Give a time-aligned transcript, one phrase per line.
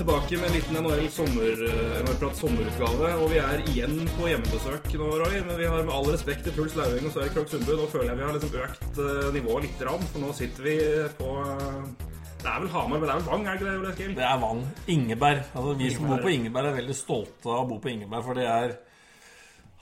[0.00, 3.08] tilbake med en liten NHL sommer, eh, NHL-prat sommerutgave.
[3.20, 5.40] Og vi er igjen på hjemmebesøk nå, Roy.
[5.44, 7.74] Men vi har med all respekt til Truls Lauving og Sverre Krogh Sundbu.
[7.76, 10.76] Nå føler jeg vi har liksom økt eh, nivået litt, rann, for nå sitter vi
[11.18, 12.08] på eh,
[12.40, 14.14] Det er vel Hamar, men det er vel Vang, er det ikke det, Ole Eskil?
[14.16, 14.62] Det er Vang.
[14.96, 15.42] Ingeberg.
[15.52, 18.40] Altså, vi som bor på Ingeberg, er veldig stolte av å bo på Ingeberg, for
[18.40, 18.76] det er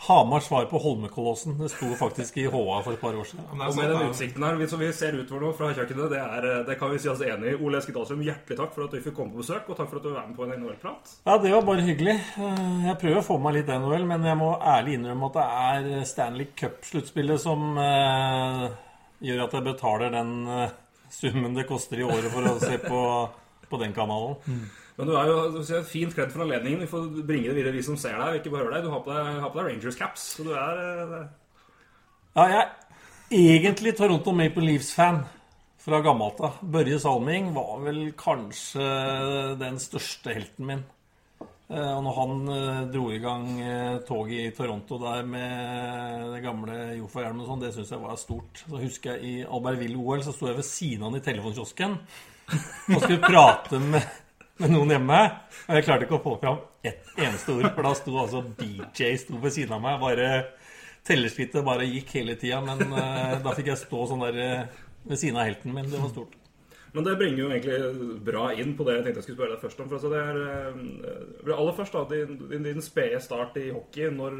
[0.06, 1.56] Hamars svar på Holmenkollåsen.
[1.58, 3.44] Det sto faktisk i HA for et par år siden.
[3.50, 6.60] Og med den utsikten her, som vi ser utover nå fra kjøkkenet, det, er, eh,
[6.68, 7.56] det kan vi si oss enig i.
[7.58, 9.98] Ole Eskil Dahlstrøm, hjertelig takk for at vi fikk komme på besøk, og takk for
[9.98, 11.12] at du var med på en NHL-prat.
[11.26, 12.14] Ja, det var bare hyggelig.
[12.38, 15.38] Eh, Jeg prøver å få med meg litt NHL, men jeg må ærlig innrømme at
[15.40, 15.46] det
[15.98, 18.66] er Stanley Cup-sluttspillet som eh,
[19.26, 20.76] gjør at jeg betaler den eh,
[21.10, 23.02] summen det koster i året for å se på,
[23.68, 24.38] på den kanalen.
[24.98, 26.80] Men du er jo ser, fint kledd for anledningen.
[26.82, 28.88] Vi får bringe det videre, vi som ser deg, og ikke bare hører deg.
[28.88, 31.28] Du har på deg, har på deg Rangers caps, så du er eh,
[32.34, 32.68] Ja, jeg er
[33.38, 35.22] egentlig Toronto Maple Leafs-fan
[35.84, 36.58] fra gammelt av.
[36.74, 38.90] Børje Salming var vel kanskje
[39.62, 40.82] den største helten min.
[41.70, 43.48] Eh, Og når han eh, dro i gang
[44.10, 48.64] toget i Toronto der med det gamle Jofa-hjelmen og sånn, det syns jeg var stort.
[48.66, 52.00] Så husker jeg i Albertville-OL så sto jeg ved siden av han i telefonkiosken
[52.96, 54.02] og skulle prate med,
[54.58, 55.20] med noen hjemme.
[55.66, 59.14] Og jeg klarte ikke å få fram ett eneste ord, for da sto altså DJ
[59.20, 60.00] sto ved siden av meg.
[60.02, 60.32] Bare
[61.08, 65.20] tellerskrittet bare gikk hele tida, men uh, da fikk jeg stå sånn der uh, ved
[65.20, 65.88] siden av helten min.
[65.90, 66.36] Det var stort.
[66.96, 69.64] Men det bringer jo egentlig bra inn på det jeg tenkte jeg skulle spørre deg
[69.64, 69.90] først om.
[69.90, 70.38] For altså det er
[71.44, 72.16] eh, Aller først, da,
[72.48, 74.08] din, din, spede start i hockey.
[74.08, 74.38] Når,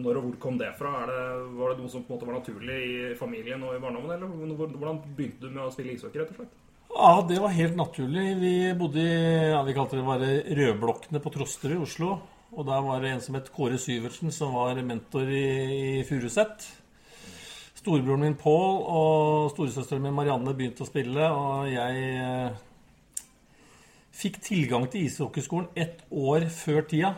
[0.00, 0.94] når og hvor kom det fra?
[1.10, 1.20] Det,
[1.58, 4.16] var det noe som på en måte var naturlig i familien og i barndommen?
[4.16, 6.56] Eller hvordan begynte du med å spille ishockey, rett og slett?
[7.02, 8.36] Ja, det var helt naturlig.
[8.38, 9.14] Vi bodde i
[9.50, 12.12] ja, vi kalte det bare Rødblokkene på Trosterud i Oslo.
[12.54, 16.68] Og der var det en som het Kåre Syvertsen, som var mentor i, i Furuset.
[17.80, 22.62] Storebroren min Pål og storesøsteren min Marianne begynte å spille, og jeg eh,
[24.22, 27.16] fikk tilgang til ishockeyskolen ett år før tida.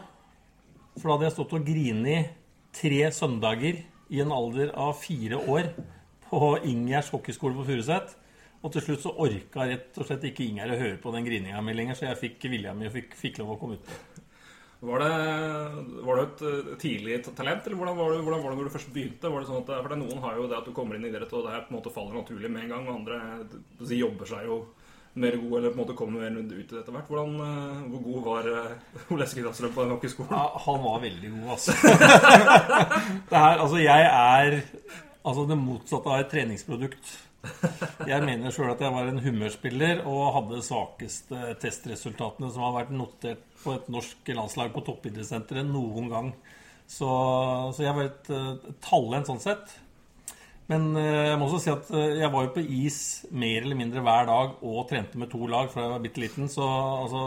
[0.97, 2.33] For da hadde jeg stått og grinet
[2.81, 5.75] tre søndager i en alder av fire år
[6.31, 8.17] på Ingjers hockeyskole på Furuset.
[8.65, 11.61] Og til slutt så orka rett og slett ikke Ingjerd å høre på den grininga
[11.65, 13.91] mi lenger, så jeg fikk vilja mi og fikk, fikk lov å komme ut.
[14.85, 15.11] Var det,
[16.05, 18.73] var det et eh, tidlig talent, eller hvordan var, det, hvordan var det når du
[18.75, 19.31] først begynte?
[19.33, 21.13] Var det sånn at, for det, Noen har jo det at du kommer inn i
[21.13, 22.89] idrett, og det her på en måte faller naturlig med en gang.
[22.89, 23.55] Og andre eh,
[23.85, 24.59] si, jobber seg jo
[25.25, 27.09] mer god, eller på en måte kommer mer ut etter hvert.
[27.09, 28.51] Hvordan, eh, hvor god var
[29.15, 30.37] Ole Eskil Dahlstrøm på den hockeyskolen?
[30.37, 31.77] Ja, han var veldig god, altså.
[33.31, 34.59] det her, altså, jeg er
[35.25, 37.15] altså det motsatte av et treningsprodukt.
[38.11, 42.93] Jeg mener sjøl at jeg var en humørspiller og hadde svakeste testresultatene som har vært
[42.95, 46.35] notert på et norsk landslag på toppidrettssenteret noen gang.
[46.87, 47.09] Så,
[47.75, 49.73] så jeg var et, eh, talent sånn sett.
[50.71, 53.01] Men eh, jeg må også si at eh, jeg var jo på is
[53.33, 56.51] mer eller mindre hver dag og trente med to lag fra jeg var bitte liten.
[56.53, 57.25] Så altså,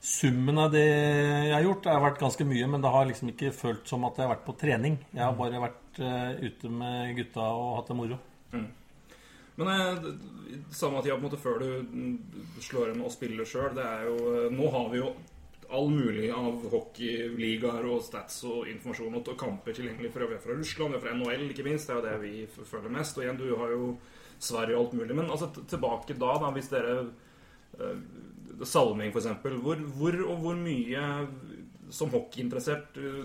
[0.00, 2.72] summen av det jeg har gjort, har vært ganske mye.
[2.72, 4.98] Men det har liksom ikke følt som at jeg har vært på trening.
[5.12, 8.18] Jeg har bare vært ute med gutta og hatt det moro.
[9.56, 10.10] Men eh,
[10.70, 14.04] samme tida på en måte før du mm, slår inn og spiller sjøl, det er
[14.08, 15.14] jo eh, Nå har vi jo
[15.66, 21.14] all mulig av hockeyligaer og stats og informasjon og kamper tilgjengelig fra, fra Russland, fra
[21.16, 21.88] NHL, ikke minst.
[21.88, 23.18] Det er jo det vi føler mest.
[23.18, 23.96] Og igjen, du har jo
[24.38, 25.16] Sverige og alt mulig.
[25.16, 26.96] Men altså, tilbake da, da, hvis dere
[27.80, 28.04] eh,
[28.62, 29.58] Salming, eksempel.
[29.64, 31.02] Hvor, hvor og hvor mye
[31.90, 33.24] som hockeyinteressert eh,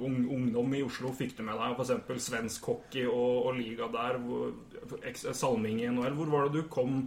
[0.00, 2.24] ung, ungdom i Oslo fikk du med deg f.eks.
[2.24, 4.20] svensk hockey og, og liga der?
[4.22, 4.52] Hvor,
[5.36, 6.14] Salming i NHL.
[6.16, 7.02] Hvor var det du kom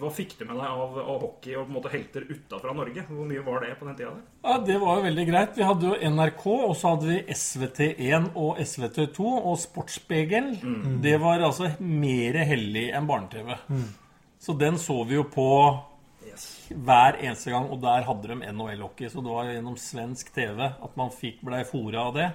[0.00, 3.02] Hva fikk du med deg av, av hockey og på en måte helter utafra Norge?
[3.08, 4.22] Hvor mye var det på den tida der?
[4.46, 5.56] Ja, Det var jo veldig greit.
[5.58, 10.52] Vi hadde jo NRK, og så hadde vi SVT1 og SVT2 og Sportsspegel.
[11.02, 13.56] Det var altså mer hellig enn barne-TV.
[14.40, 15.48] Så den så vi jo på.
[16.70, 19.08] Hver eneste gang, og der hadde de NHL-hockey.
[19.10, 22.30] Så det var gjennom svensk TV at man fikk blei fora av det.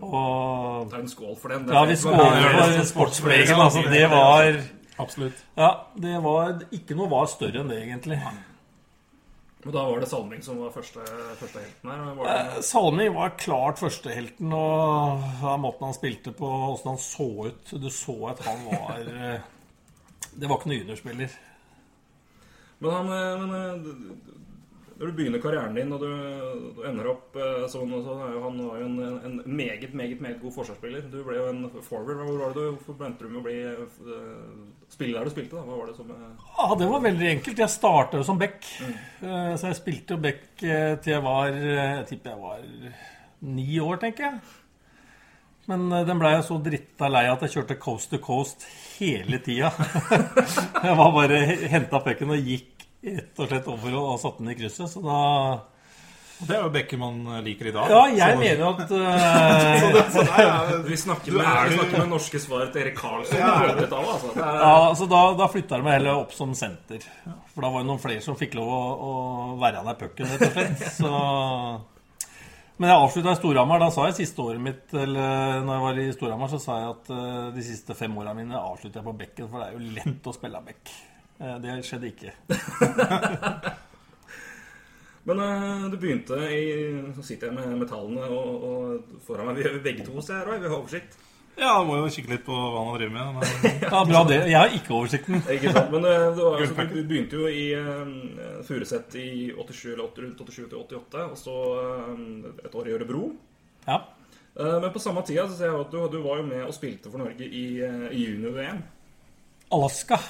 [0.00, 1.66] Og Ta en skål for den.
[1.66, 3.58] Det ja, vi er- skåler for Sportsspegel.
[3.60, 4.62] Altså, det var
[5.02, 5.44] Absolutt.
[5.56, 8.18] Ja, det var Ikke noe var større enn det, egentlig.
[9.64, 10.98] Men da var det Salming som var første,
[11.38, 12.14] førstehelten her?
[12.18, 16.98] Var det, Eh, Salming var klart førstehelten, og ja, måten han spilte på, åssen han
[16.98, 19.40] så ut Du så at han var eh,
[20.34, 21.30] Det var ikke noen juniorspiller.
[22.82, 23.76] Men, han, eh, men eh,
[24.98, 26.10] når du begynner karrieren din og du,
[26.76, 30.40] du ender opp eh, sånn og sånn, han var jo en, en meget, meget meget
[30.42, 31.06] god forsvarsspiller.
[31.10, 32.24] Du ble jo en forward.
[32.26, 35.58] Hvor var det du Hvorfor begynte du med å bli spiller spille der du spilte?
[35.58, 35.66] da?
[35.66, 37.62] Hva var det som Ja, Det var veldig enkelt.
[37.64, 38.66] Jeg starta jo som back.
[38.82, 38.96] Mm.
[39.58, 42.66] Så jeg spilte jo back til jeg var Jeg tipper jeg var
[43.42, 44.42] ni år, tenker jeg.
[45.70, 48.64] Men den blei jeg så dritta lei at jeg kjørte coast to coast
[48.96, 49.70] hele tida.
[50.86, 51.38] jeg var bare
[51.70, 52.71] henta pucken og gikk
[53.02, 54.90] rett og slett over og, og satte den i krysset.
[54.92, 55.18] Så da
[56.42, 57.90] Det er jo bekker man liker i dag.
[57.92, 60.08] Ja, jeg Så- mener jo at uh...
[60.16, 63.38] Så er Vi snakker med, er vi snakker med norske svaret til Erik Karlsson.
[63.38, 63.52] Ja.
[63.76, 64.32] 80-tallet, altså.
[64.34, 67.04] Er, Ja, så da, da flytta de meg heller opp som senter.
[67.54, 69.14] For da var det noen flere som fikk lov å, å
[69.62, 70.84] være nær pucken, rett og slett.
[70.96, 71.12] Så
[72.80, 73.78] Men jeg avslutta i Storhamar.
[73.84, 76.90] Da sa jeg siste året mitt Eller når jeg var i Storhamar, så sa jeg
[76.96, 79.94] at eh, de siste fem åra mine avslutter jeg på bekken, for det er jo
[80.00, 80.94] lett å spille av bekk.
[81.42, 82.32] Eh, det skjedde ikke.
[85.26, 86.62] Men eh, du begynte i
[87.16, 89.58] Så sitter jeg med, med tallene og, og foran meg.
[89.58, 90.62] Vi gjør begge to, ser jeg.
[90.62, 91.18] Vi har oversikt.
[91.58, 93.26] Ja, må jo kikke litt på hva han driver med.
[93.36, 93.44] Men,
[93.92, 94.38] Ja, bra det.
[94.48, 95.42] Jeg har ikke oversikten.
[95.56, 95.90] Ikke sant?
[95.92, 100.24] Men du, var, altså, du, du begynte jo i uh, Furuset i 87 eller 8,
[100.24, 103.26] rundt 87 til 88, og så uh, et år i Ørebro.
[103.84, 104.00] Ja.
[104.56, 106.72] Uh, men på samme tida så ser jeg at du, du var jo med og
[106.76, 108.80] spilte for Norge i, uh, i junior-VM.
[109.76, 110.22] Alaska.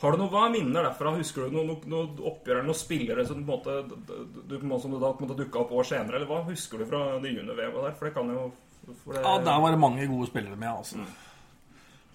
[0.00, 1.14] Har du noe, Hva er minner derfra?
[1.16, 4.82] Husker du noe, noe, noe oppgjør eller noen spillere som, på måte, du, på måte,
[4.84, 6.18] som du da dukka opp år senere?
[6.18, 7.94] Eller hva husker du fra det junior-VM der?
[7.96, 8.50] For det kan jo
[8.84, 11.06] det, Ja, der var det mange gode spillere med, altså.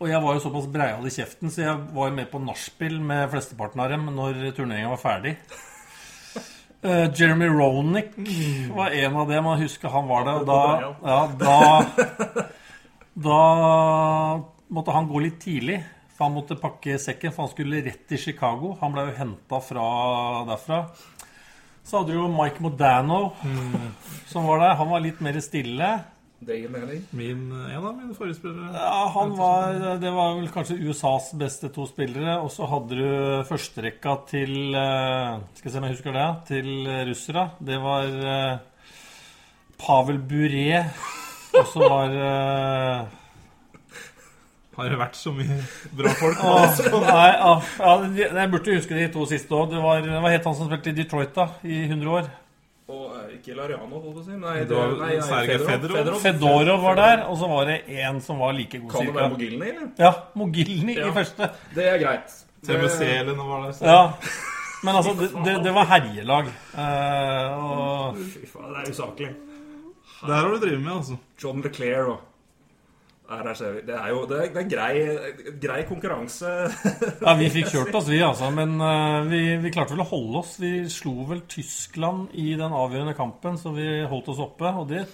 [0.01, 3.27] Og jeg var jo såpass breial i kjeften, så jeg var med på nachspiel med
[3.33, 5.33] flesteparten av dem når turneringa var ferdig.
[6.85, 8.13] uh, Jeremy Ronick
[8.73, 9.49] var en av dem.
[9.53, 10.41] Jeg husker han var der.
[10.41, 10.61] Og da,
[11.05, 12.45] ja, da,
[13.27, 13.41] da
[14.73, 15.81] måtte han gå litt tidlig.
[16.21, 18.75] For han måtte pakke sekken, for han skulle rett til Chicago.
[18.77, 19.57] Han ble jo henta
[20.45, 20.75] derfra.
[21.81, 23.31] Så hadde du jo Mike Modano
[24.29, 24.75] som var der.
[24.77, 25.87] Han var litt mer stille.
[27.09, 28.69] min, en av mine forrige spillere.
[28.75, 32.35] Ja, han var, Det var vel kanskje USAs beste to spillere.
[32.37, 36.27] Og så hadde du førsterekka til eh, Skal vi se om jeg husker det.
[36.51, 36.69] Til
[37.09, 37.47] russere.
[37.57, 38.93] Det var eh,
[39.81, 40.83] Pavel Bure.
[41.57, 43.17] Og så var eh,
[44.81, 45.59] Har det vært så mye
[45.93, 46.39] bra folk?
[46.41, 47.91] Nå, nei, ah, ja,
[48.25, 49.67] Jeg burde huske de to siste òg.
[49.75, 52.29] Det var, var helt han som spilte i Detroit da, i 100 år?
[52.91, 54.37] Og eh, ikke Lariano, holdt jeg på å si.
[54.41, 55.91] Nei, Det var nei, nei, Fedorov.
[55.93, 56.23] Fedorov.
[56.23, 58.95] Fedorov var der, og så var det en som var like god.
[58.95, 59.91] Kan det være Mogilny, eller?
[60.01, 60.11] Ja,
[60.41, 61.11] Mogilny Ja.
[61.11, 61.51] i første.
[61.77, 62.33] Det er greit.
[62.65, 63.77] TBC eller noe var der.
[63.77, 63.85] Så.
[63.85, 64.01] Ja.
[64.81, 66.49] Men altså, det, det, det var herjelag.
[66.73, 69.29] Uh, og Fy faen, det er usaklig.
[70.21, 71.17] Det her har du drevet med, altså.
[71.41, 72.25] John LeClair og Nei, der ser
[73.20, 73.20] vi.
[73.31, 74.93] Det er jo det er, det er grei,
[75.63, 76.51] grei konkurranse.
[77.25, 78.51] Ja, vi fikk kjørt oss, vi, altså.
[78.53, 80.55] Men uh, vi, vi klarte vel å holde oss.
[80.61, 84.71] Vi slo vel Tyskland i den avgjørende kampen, så vi holdt oss oppe.
[84.81, 85.05] Og det,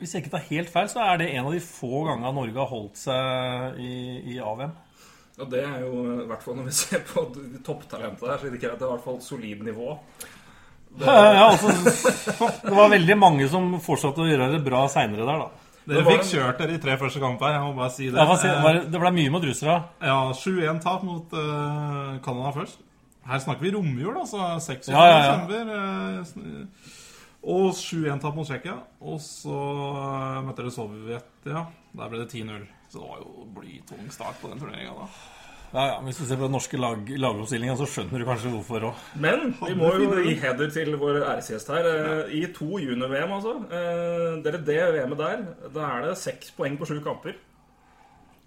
[0.00, 2.60] hvis jeg ikke tar helt feil, så er det en av de få gangene Norge
[2.60, 3.94] har holdt seg i,
[4.36, 4.74] i AVM.
[5.36, 7.26] Og det er jo i hvert fall når vi ser på
[7.64, 9.92] topptalentet her, så det at det er i hvert fall et solid nivå.
[10.96, 11.72] Det, Ja, ja, altså,
[12.68, 15.65] det var veldig mange som fortsatte å gjøre det bra seinere der, da.
[15.86, 17.52] Dere fikk kjørt dere i tre første kamper.
[17.54, 18.18] Jeg må bare si det.
[18.42, 19.76] si, var- det ble mye mot russere.
[20.02, 22.80] Ja, 7-1-tap mot uh, Canada først.
[23.26, 24.38] Her snakker vi romjul, altså.
[24.62, 24.90] 26.
[24.94, 25.46] Ja, ja, ja.
[25.46, 25.62] desember.
[25.76, 26.92] eh,
[27.46, 28.76] og 7-1-tap mot Tsjekkia.
[29.02, 31.64] Og så eh, møtte dere Sovjet, ja.
[31.96, 32.66] Der ble det 10-0.
[32.90, 35.06] Så det var jo blytung start på den turneringa da.
[35.74, 38.86] Ja, ja, Hvis du ser på den norske lag, lagoppstillinga, så skjønner du kanskje hvorfor
[38.90, 39.00] òg.
[39.20, 41.88] Men vi må jo gi heder til vår æresgjest her.
[41.90, 43.56] Eh, I to junior-VM, altså.
[43.70, 45.44] Eh, Dere det VM-et der,
[45.74, 47.34] da er det seks poeng på sju kamper.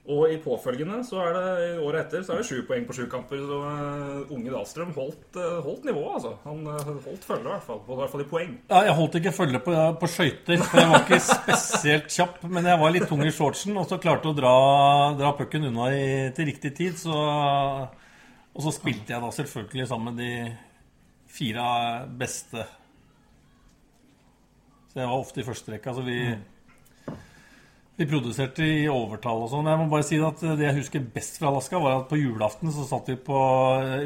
[0.09, 2.95] Og i påfølgende, så er det i året etter, så er det sju poeng på
[2.97, 3.43] sju kamper.
[3.45, 6.31] Så eh, unge Dahlstrøm holdt, eh, holdt nivået, altså.
[6.47, 7.81] Han eh, holdt følge, i hvert fall.
[7.85, 8.55] På, I hvert fall i poeng.
[8.71, 12.41] Ja, jeg holdt ikke følge på, på skøyter, for jeg var ikke spesielt kjapp.
[12.49, 14.55] Men jeg var litt tung i shortsen, og så klarte å dra,
[15.19, 16.97] dra pucken unna i, til riktig tid.
[16.97, 20.53] Så, og så spilte jeg da selvfølgelig sammen med de
[21.29, 21.67] fire
[22.17, 22.65] beste.
[24.89, 26.23] Så jeg var ofte i førsterekka, så vi
[27.99, 29.67] vi produserte i overtall og sånn.
[29.67, 32.71] Jeg må bare si at Det jeg husker best fra Alaska, var at på julaften
[32.71, 33.39] så satt vi på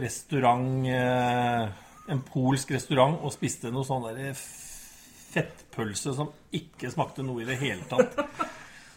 [0.02, 1.68] restaurant eh,
[2.12, 4.34] En polsk restaurant og spiste noe sånn der
[5.34, 8.18] fettpølse som ikke smakte noe i det hele tatt.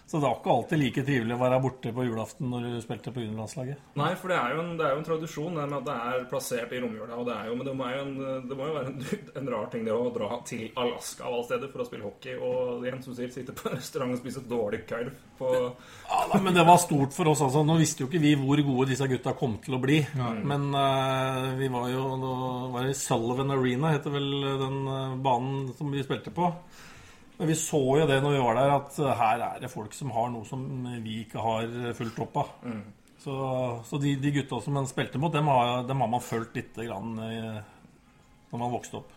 [0.06, 3.10] Så det var ikke alltid like trivelig å være borte på julaften når du spilte
[3.10, 3.80] på juniorlandslaget.
[3.98, 5.96] Nei, for det er jo en, det er jo en tradisjon det med at det
[6.10, 7.18] er plassert i romjula.
[7.18, 9.00] Og det er jo, men det må jo, en, det må jo være en,
[9.40, 12.38] en rar ting det å dra til Alaska av alle steder for å spille hockey.
[12.38, 15.10] Og igjen, som sier, sitte på en restaurant og spise dårlig kurv
[15.40, 17.42] på Ja, da, men det var stort for oss.
[17.42, 17.66] altså.
[17.66, 20.04] Nå visste jo ikke vi hvor gode disse gutta kom til å bli.
[20.46, 22.34] Men uh, vi var jo nå
[22.76, 24.30] var det Sullivan Arena, heter vel
[24.62, 26.52] den eh, banen som vi spilte på.
[27.36, 29.96] Men vi så jo det når vi var der, at eh, her er det folk
[29.96, 30.62] som har noe som
[31.04, 32.54] vi ikke har fulgt opp av.
[33.26, 33.34] Så,
[33.88, 36.86] så de, de gutta som man spilte mot, dem har, dem har man fulgt lite
[36.86, 37.60] grann eh,
[38.52, 39.12] når man vokste opp.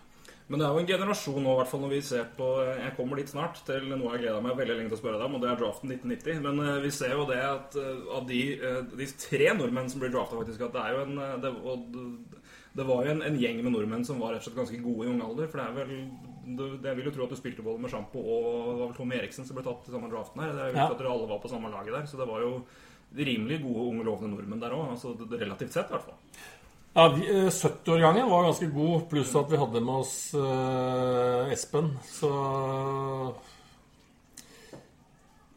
[0.50, 3.30] Men det er jo en generasjon nå, i når vi ser på Jeg kommer litt
[3.30, 5.50] snart til noe jeg gleda meg veldig lenge til å spørre deg om, og det
[5.52, 6.40] er draften 1990.
[6.48, 10.02] Men eh, vi ser jo det at eh, av de, eh, de tre nordmenn som
[10.02, 11.54] blir drafta, faktisk, at det er jo en eh, det,
[12.80, 15.06] det, var jo en, en gjeng med nordmenn som var rett og slett ganske gode
[15.06, 15.52] i ung alder.
[15.52, 15.94] For det er vel
[16.50, 19.12] Jeg vil jo tro at du spilte både med Sjampo og det var vel Tom
[19.14, 20.54] Eriksen som ble tatt i samme draften her.
[20.56, 20.88] Det er jo Ja.
[20.92, 22.66] at dere alle var på samme laget der, så det var jo
[23.16, 24.90] rimelig gode, unge, lovende nordmenn der òg.
[24.94, 26.18] Altså, relativt sett, i hvert fall.
[26.96, 31.92] Ja, eh, 70-årgangen var ganske god, pluss at vi hadde med oss eh, Espen.
[32.04, 32.30] Så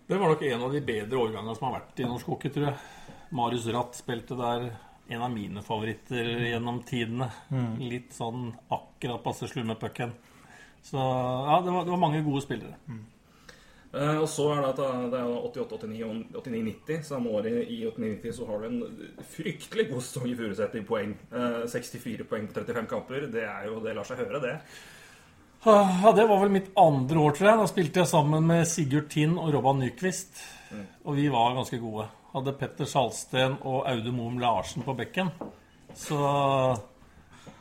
[0.06, 2.66] Det var nok en av de bedre årgangene som har vært i norsk hockey, tror
[2.68, 2.76] jeg.
[3.32, 4.66] Marius Ratt spilte der.
[5.12, 7.30] En av mine favoritter gjennom tidene.
[7.80, 10.12] Litt sånn akkurat passe slumme pucken.
[10.82, 12.74] Så ja, det var, det var mange gode spillere.
[13.92, 17.02] Eh, og så er det at det er 88-89-90.
[17.06, 20.84] Samme året i 89, 90 så har du en fryktelig god sesong i Furuset i
[20.88, 21.12] poeng.
[21.32, 23.28] Eh, 64 poeng på 35 kamper.
[23.32, 24.56] Det er jo, det lar seg høre, det.
[25.62, 27.60] Ja, Det var vel mitt andre år, tror jeg.
[27.60, 30.40] Da spilte jeg sammen med Sigurd Tind og Robban Nyquist.
[31.04, 32.08] Og vi var ganske gode.
[32.32, 35.28] Hadde Petter Salsten og Audun Moum Larsen på bekken.
[35.94, 36.16] Så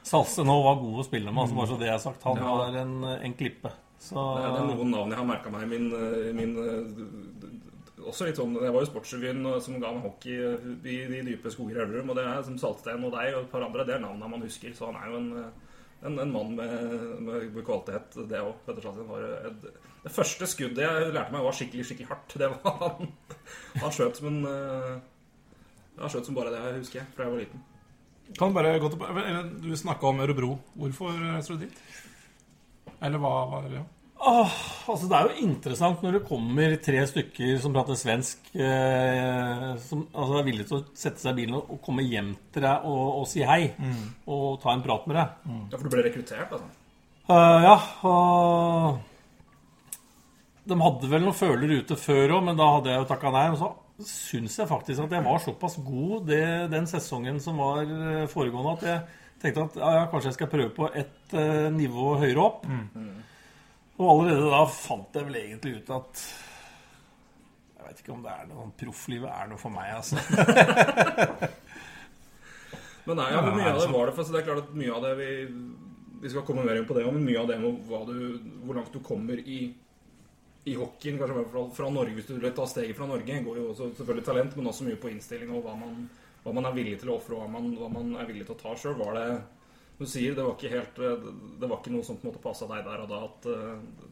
[0.04, 2.24] Salsten nå var god å spille med, altså bare så det er sagt.
[2.28, 2.56] Han Ja.
[2.58, 3.70] var en, en klippe.
[4.02, 6.56] Så Det er, det er noen navn jeg har merka meg i min, eh, min
[6.58, 11.20] eh, Også litt sånn Jeg var jo Sportsrevyen som ga meg hockey eh, i de
[11.28, 12.10] dype skoger i Elverum.
[12.10, 13.86] Og det er som Saltstein og deg og et par andre.
[13.86, 14.74] Det er navnene man husker.
[14.74, 15.78] Så han er jo en, eh,
[16.10, 16.74] en, en mann med,
[17.22, 18.56] med, kvalitet, det òg.
[18.66, 19.70] Petter Saltstein var et,
[20.02, 22.34] Det første skuddet jeg lærte meg, var skikkelig skikkelig hardt.
[22.42, 23.12] Det var han.
[23.86, 24.96] Han skjøt som en eh,
[26.02, 27.68] Han skjøt som bare det jeg husker fra jeg var liten.
[28.38, 30.54] Kan bare gå til Du snakka om Ørebro.
[30.78, 31.82] Hvorfor reiste du dit?
[33.02, 33.80] Eller hva var det?
[33.80, 33.88] Ja.
[34.22, 34.52] Åh,
[34.86, 40.04] altså Det er jo interessant når det kommer tre stykker som prater svensk, eh, som
[40.14, 43.02] altså er villige til å sette seg i bilen og, komme hjem til deg og,
[43.18, 43.74] og si hei.
[44.30, 45.28] Og ta en prat med deg.
[45.50, 46.70] Ja, For du ble rekruttert, altså?
[47.32, 47.78] Uh, ja,
[48.10, 49.00] og
[50.70, 53.48] De hadde vel noen føler ute før òg, men da hadde jeg jo takka nei.
[53.56, 53.72] Og så
[54.08, 58.76] syns jeg faktisk at jeg var såpass god det, den sesongen som var eh, foregående,
[58.78, 59.02] at jeg
[59.42, 62.66] tenkte at ja, ja, kanskje jeg skal prøve på ett eh, nivå høyere opp.
[64.02, 66.24] Og allerede da fant jeg vel egentlig ut at
[67.76, 70.22] Jeg vet ikke om det er noe profflivet er noe for meg, altså.
[73.08, 74.16] Men nei, ja, hvor mye av det var det?
[74.16, 75.30] For det er klart at mye av det vi,
[76.22, 78.18] vi skal komme mer inn på det, men mye av det med hva du,
[78.66, 79.62] hvor langt du kommer i,
[80.66, 83.70] i hockeyen, kanskje fra, fra Norge, hvis du vil ta steget fra Norge, går jo
[83.72, 86.04] også selvfølgelig talent, men også mye på innstilling og hva man,
[86.44, 88.56] hva man er villig til å ofre, og hva man, hva man er villig til
[88.58, 89.00] å ta sjøl.
[89.02, 89.26] Var det
[90.02, 90.96] Du sier det var ikke helt
[91.62, 94.08] Det var ikke noe som på en måte passa deg der og da, at eh,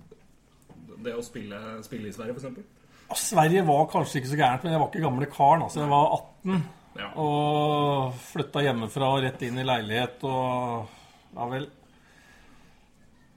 [1.06, 2.75] det å spille, spille i Sverige, f.eks.?
[3.18, 5.63] Sverige var kanskje ikke så gærent, men jeg var ikke gamle karen.
[5.65, 6.60] Altså, jeg var 18.
[7.00, 7.10] Ja.
[7.22, 10.98] Og flytta hjemmefra og rett inn i leilighet og
[11.29, 11.68] Ja vel.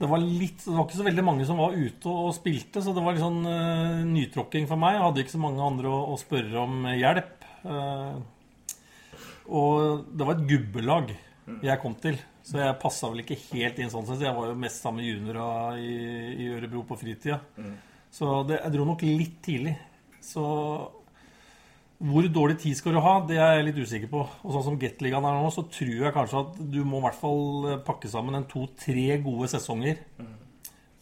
[0.03, 2.91] Det var litt Det var ikke så veldig mange som var ute og spilte, så
[2.95, 4.97] det var litt sånn uh, nytråkking for meg.
[4.97, 7.47] Jeg hadde ikke så mange andre å, å spørre om hjelp.
[7.63, 8.17] Uh,
[9.53, 11.15] og det var et gubbelag
[11.63, 12.15] jeg kom til,
[12.47, 14.23] så jeg passa vel ikke helt inn sånn sett.
[14.23, 15.47] Jeg var jo mest sammen med juniora
[15.79, 15.95] i,
[16.39, 17.41] i Ørebro på fritida.
[18.13, 19.73] Så det, jeg dro nok litt tidlig.
[20.23, 20.43] Så
[22.03, 24.23] hvor dårlig tid skal du ha, det er jeg litt usikker på.
[24.43, 27.19] Og sånn som Gateligaen er nå, så tror jeg kanskje at du må i hvert
[27.19, 30.01] fall eh, pakke sammen en to-tre gode sesonger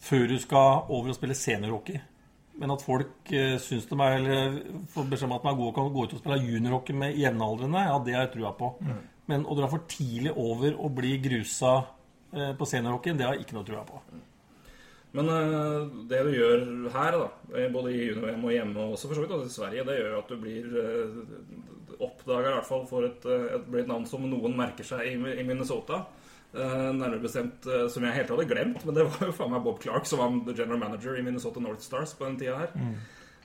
[0.02, 2.00] før du skal over og spille seniorhockey.
[2.62, 4.56] Men at folk uh, syns de er eller
[4.92, 7.16] får beskjed om at de er gode og kan gå ut og spille juniorhockey med
[7.16, 8.72] jevnaldrende, ja, det har jeg trua på.
[9.30, 13.46] Men å dra for tidlig over og bli grusa uh, på seniorhockey, det har jeg
[13.46, 14.02] ikke noe trua på.
[15.12, 15.78] Men eh,
[16.08, 16.62] det du gjør
[16.94, 19.86] her, da, eh, både i junior-VM og hjemme, og også for så vidt i Sverige,
[19.88, 23.90] det gjør at du blir uh, oppdaga i hvert fall for et, eh, et, et
[23.90, 26.04] navn som noen merker seg i, i Minnesota.
[26.52, 29.64] Uh, nærmere bestemt uh, som jeg helt hadde glemt, men det var jo faen meg
[29.64, 32.74] Bob Clark som var the general manager i Minnesota North Stars på den tida her.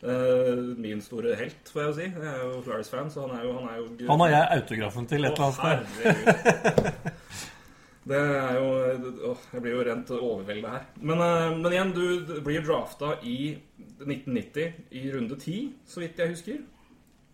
[0.03, 2.03] Eh, min store helt, får jeg jo si.
[2.05, 5.07] Jeg er jo Flyers-fan, så han er jo Han, er jo Han har jeg autografen
[5.09, 6.91] til et eller annet sted.
[8.07, 8.67] Det er jo
[9.31, 10.83] åh, Jeg blir jo rent overvelda her.
[11.01, 13.57] Men, eh, men igjen, du blir drafta i
[13.99, 16.61] 1990 i runde 10, så vidt jeg husker.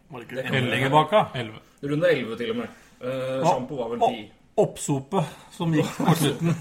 [0.10, 1.44] Var det ikke det lenger bak, da?
[1.84, 2.80] Runde 11 til og med.
[3.04, 4.26] Uh, ah, Sjampo var vel Å, 10.
[4.64, 6.54] Oppsopet som gikk på slutten.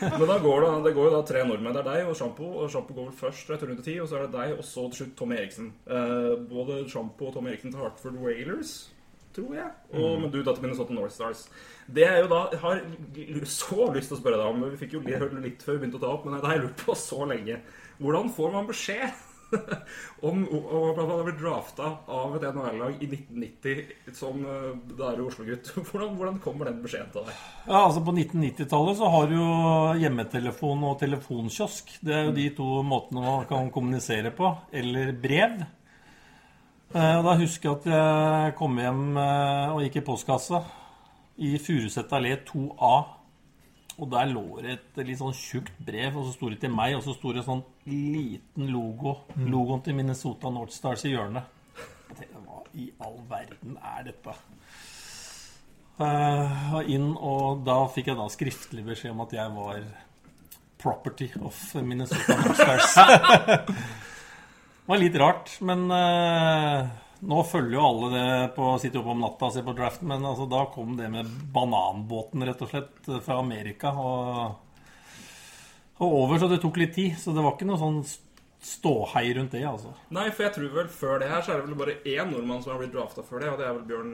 [0.00, 1.74] Men da går det, det går jo da tre nordmenn.
[1.76, 2.48] Det er deg og Sjampo.
[2.62, 4.86] Og Sjampo går vel først til runde 10, og så er det deg, og så
[4.88, 5.72] til slutt Tom Eriksen.
[5.88, 8.74] Uh, både Sjampo og Tom Eriksen til Hartford Whalers,
[9.36, 9.68] tror jeg.
[9.94, 11.46] Og men du da til Minnesota North Stars.
[11.88, 12.82] Det er jo da Jeg har
[13.48, 16.00] så lyst til å spørre deg om Vi fikk jo hørt litt før vi begynte
[16.00, 17.62] å ta opp, men det har jeg lurt på så lenge.
[17.98, 19.24] Hvordan får man beskjed
[20.28, 25.12] om, om at man har blitt drafta av et NHL-lag i 1990 som uh, da
[25.12, 25.70] er Oslo-gutt.
[25.88, 27.40] Hvordan, hvordan kommer den beskjeden til deg?
[27.64, 29.48] Ja, altså På 1990-tallet så har du jo
[30.02, 31.96] hjemmetelefon og telefonkiosk.
[32.04, 34.52] Det er jo de to måtene man kan kommunisere på.
[34.72, 35.62] Eller brev.
[36.94, 40.62] Eh, og Da husker jeg at jeg kom hjem eh, og gikk i postkassa
[41.44, 42.94] i Furuset allé 2A.
[43.98, 46.94] Og der lå det et litt sånn tjukt brev, og så sto det til meg,
[46.94, 49.16] og så sto det sånn liten logo.
[49.36, 51.50] Logoen til Minnesota North Stars i hjørnet.
[52.08, 54.36] Jeg tenkte, Hva i all verden er dette?
[55.98, 59.82] Uh, inn, og da fikk jeg da skriftlig beskjed om at jeg var
[60.78, 64.14] property of Minnesota North Stars.
[64.88, 66.86] det var litt rart, men uh,
[67.28, 70.08] nå følger jo alle det på å sitte oppe om natta og se på draften,
[70.08, 73.92] men altså, da kom det med bananbåten, rett og slett, fra Amerika.
[73.92, 75.20] Og,
[76.00, 77.20] og over, så det tok litt tid.
[77.20, 78.00] Så det var ikke noe sånn
[78.64, 79.92] ståhei rundt det, altså.
[80.08, 82.64] Nei, for jeg tror vel før det her så er det vel bare én nordmann
[82.64, 84.12] som har blitt drafta før det, og det er vel Bjørn,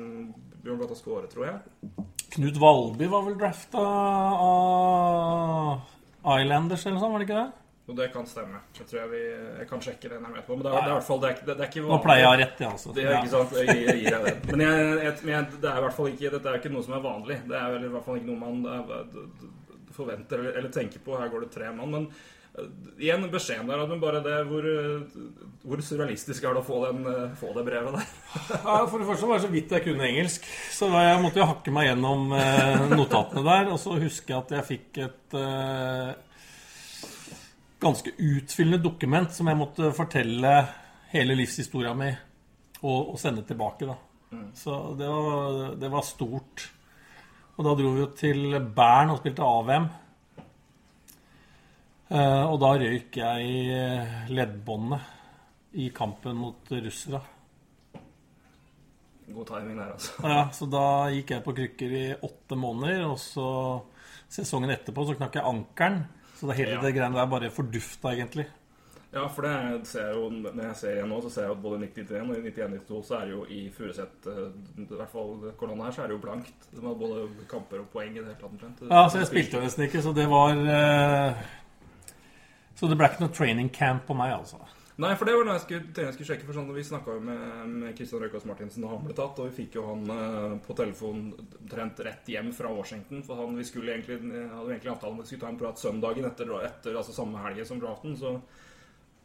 [0.66, 1.58] Bjørn Blata Skåre, tror jeg.
[2.34, 3.78] Knut Valby var vel drafta
[4.50, 5.86] av
[6.34, 7.52] Islanders eller noe sånt, var det ikke det?
[7.84, 8.62] Og det kan stemme.
[8.78, 9.22] Jeg tror jeg, vi,
[9.58, 10.56] jeg kan sjekke det når jeg er med på.
[10.56, 12.22] Men det er, det er i hvert fall det er, det er ikke Nå pleier
[12.22, 12.94] jeg å ha rett, altså.
[12.96, 14.36] Det er ikke sant, jeg jeg gir deg det.
[14.48, 16.96] Men, jeg, jeg, men det er i hvert fall ikke, dette er ikke noe som
[16.96, 17.36] er vanlig.
[17.50, 19.20] Det er vel i hvert fall ikke noe man eh,
[19.98, 21.20] forventer eller, eller tenker på.
[21.20, 21.92] Her går det tre mann.
[21.92, 22.08] Men
[22.56, 23.84] uh, igjen beskjeden der.
[23.92, 27.68] Men bare det, hvor, uh, hvor surrealistisk er det å få, den, uh, få det
[27.68, 28.12] brevet der?
[28.64, 30.48] Ja, For det første var det så vidt jeg kunne engelsk.
[30.72, 33.74] Så jeg måtte jo hakke meg gjennom eh, notatene der.
[33.76, 36.14] Og så husker jeg at jeg fikk et eh,
[37.84, 40.54] ganske utfyllende dokument som jeg måtte fortelle
[41.12, 42.10] hele livshistoria mi
[42.82, 43.88] og, og sende tilbake.
[43.88, 43.98] da.
[44.56, 46.70] Så det var, det var stort.
[47.54, 49.86] Og da dro vi jo til Bern og spilte AVM.
[52.14, 57.22] Uh, og da røyk jeg leddbåndet i kampen mot russere.
[59.34, 60.12] God timing der, altså.
[60.28, 63.46] Ja, så da gikk jeg på krykker i åtte måneder, og så
[64.30, 66.04] sesongen etterpå så knakk jeg ankelen.
[66.34, 66.80] Så det hele Ja.
[66.82, 68.46] det greiene der bare fordufta, egentlig.
[69.14, 71.62] Ja, for det ser jeg jo, når jeg ser igjen nå, så ser jeg at
[71.62, 74.48] både 1991 og 91-92 så er det jo i Furuset eh,
[74.82, 76.66] I hvert fall korona her, så er det jo blankt.
[76.72, 78.82] Det var både kamper og poeng i det hele tatt omtrent.
[78.90, 81.44] Ja, så jeg spilte jo nesten ikke, så det var eh,
[82.74, 84.58] Så det ble ikke noe training camp på meg, altså.
[84.94, 86.46] Nei, for det var noe jeg skulle, jeg skulle sjekke.
[86.46, 89.48] For sånn, Vi snakka jo med, med Kristian Røykås Martinsen da han ble tatt, og
[89.48, 93.24] vi fikk jo han eh, på telefon omtrent rett hjem fra Washington.
[93.26, 95.58] For han, vi skulle egentlig, hadde jo egentlig avtale om at vi skulle ta en
[95.64, 98.14] prat søndagen etter, etter altså samme helg som draften.
[98.20, 98.36] Så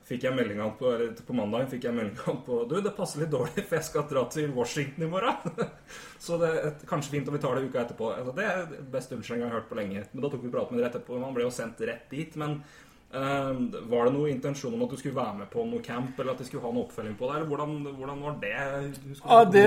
[0.09, 0.95] fikk jeg melding på,
[1.27, 4.25] på mandag fikk jeg melding på Du, det passer litt dårlig, for jeg skal dra
[4.33, 5.69] til Washington i morgen.
[6.25, 8.09] så det er kanskje fint om vi tar det uka etterpå.
[8.17, 10.07] Altså, det er best unnskyldning jeg har hørt på lenge.
[10.15, 11.21] Men da tok vi prat med det rett etterpå.
[11.21, 12.41] Han ble jo sendt rett dit.
[12.41, 16.11] Men eh, var det noen intensjon om at du skulle være med på noe camp,
[16.19, 17.39] eller at de skulle ha noe oppfølging på det?
[17.39, 18.51] Eller hvordan, hvordan var det?
[19.23, 19.63] Ja, det,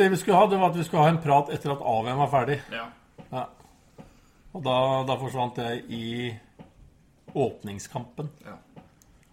[0.00, 2.22] det vi skulle ha, det var at vi skulle ha en prat etter at AVM
[2.24, 2.56] var ferdig.
[2.72, 2.86] Ja.
[3.28, 3.44] Ja.
[4.50, 6.08] Og da, da forsvant jeg i
[7.36, 8.32] åpningskampen.
[8.48, 8.56] ja.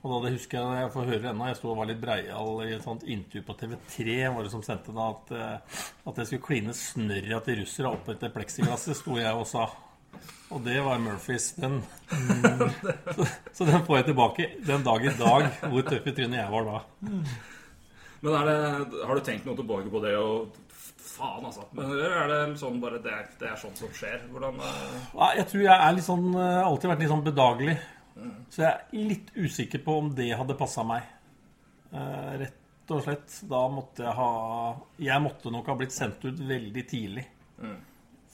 [0.05, 2.61] Og da det husker jeg, jeg får høre ennå, jeg sto og var litt breial
[2.63, 6.29] i et sånt intervju på TV3, var det som sendte da at, eh, at jeg
[6.29, 9.65] skulle kline snørra til russere opp etter pleksiglasset, sto jeg og sa.
[10.55, 11.51] Og det var Murphys.
[11.59, 13.27] Den, så,
[13.57, 16.69] så den får jeg tilbake den dag i dag, hvor tøff i trynet jeg var
[16.69, 16.79] da.
[18.21, 20.55] Men er det, har du tenkt noe tilbake på det og
[21.07, 21.63] Faen, altså.
[21.73, 24.25] Men er det sånn bare det det er sånt som skjer?
[24.29, 27.77] Hvordan eh, Jeg tror jeg er litt sånn, eh, alltid vært litt sånn bedagelig.
[28.53, 31.05] Så jeg er litt usikker på om det hadde passa meg.
[31.89, 33.39] Eh, rett og slett.
[33.49, 34.31] Da måtte jeg ha
[35.09, 37.25] Jeg måtte nok ha blitt sendt ut veldig tidlig.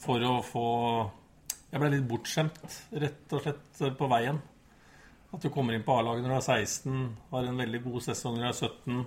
[0.04, 0.68] For å få
[1.74, 4.36] Jeg ble litt bortskjemt, rett og slett, eh, på veien.
[5.34, 8.36] At du kommer inn på A-laget når du er 16, har en veldig god sesong
[8.38, 9.06] når du er 17.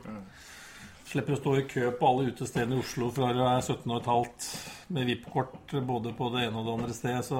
[1.07, 4.01] Slipper å stå i kø på alle utestedene i Oslo fra du er 17 og
[4.01, 4.47] et halvt
[4.91, 7.23] med VIP-kort både på det ene og det andre stedet.
[7.23, 7.39] Så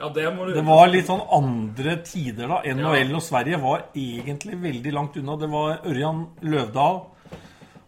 [0.00, 2.62] Ja, det må du det var litt sånn andre tider da.
[2.64, 5.36] NHL og Sverige var egentlig veldig langt unna.
[5.36, 7.02] Det var Ørjan Løvdahl.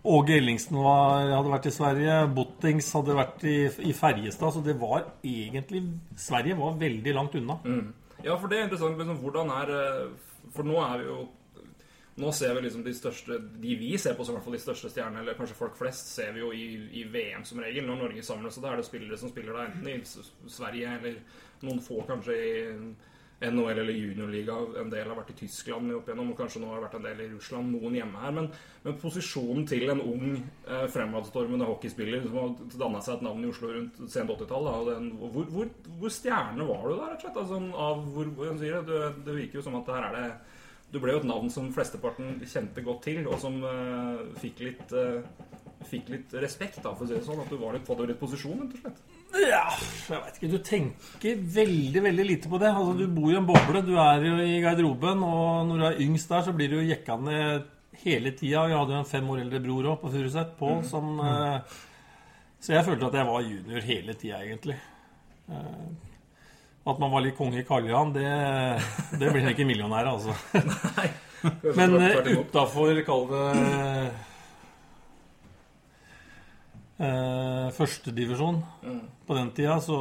[0.04, 2.16] Åge Ellingsen var, hadde vært i Sverige.
[2.36, 3.56] Bottings hadde vært i,
[3.88, 4.52] i Ferjestad.
[4.52, 5.80] Så det var egentlig
[6.20, 7.56] Sverige var veldig langt unna.
[8.24, 9.00] Ja, for det er interessant.
[9.00, 11.22] Liksom, hvordan er eh, For nå er vi jo
[12.14, 14.60] Nå ser vi liksom de største De vi ser på som i hvert fall de
[14.62, 16.68] største stjernene, eller kanskje folk flest, ser vi jo i,
[17.00, 17.88] i VM som regel.
[17.88, 21.18] Når Norge samles, så da er det spillere som spiller da enten i Sverige eller
[21.64, 22.54] noen få kanskje i
[23.42, 24.54] NHL eller juniorliga.
[24.80, 27.06] En del har vært i Tyskland opp igjennom, og kanskje nå har det vært en
[27.08, 27.72] del i Russland.
[27.74, 28.34] Noen hjemme her.
[28.38, 28.48] Men,
[28.84, 30.26] men posisjonen til en ung,
[30.68, 34.74] eh, fremadstormende hockeyspiller som har danna seg et navn i Oslo rundt sent 80-tall, da,
[34.80, 35.70] og den- hvor, hvor,
[36.00, 37.40] hvor stjerne var du da, rett og slett?
[37.44, 40.28] Altså, av hvor, hvor sier det, det, det virker jo som at her er det
[40.94, 44.92] du ble jo et navn som flesteparten kjente godt til, og som eh, fikk litt
[44.94, 45.24] eh,
[45.88, 47.40] Fikk litt respekt, da, for å si det sånn.
[47.44, 49.02] At du var litt, hadde rette posisjon, rett og slett.
[49.44, 49.64] Ja,
[50.08, 50.50] jeg vet ikke.
[50.52, 52.70] Du tenker veldig veldig lite på det.
[52.70, 53.82] Altså, Du bor i en boble.
[53.86, 56.88] Du er jo i garderoben, og når du er yngst der, så blir du jo
[56.88, 57.66] jekka ned
[58.04, 58.64] hele tida.
[58.70, 61.76] Jeg hadde jo en fem år eldre bror òg, på Furuset, Pål, som eh,
[62.64, 64.76] Så jeg følte at jeg var junior hele tida, egentlig.
[65.50, 65.86] Eh,
[66.86, 68.24] At man var litt konge i Karl Johan, det,
[69.18, 70.34] det blir ikke millionær, altså.
[70.98, 71.08] Nei.
[71.76, 72.28] Men imot.
[72.48, 73.44] utafor, kall det
[76.98, 79.00] eh, Førstedivisjon Mm.
[79.26, 79.98] på den tida, så,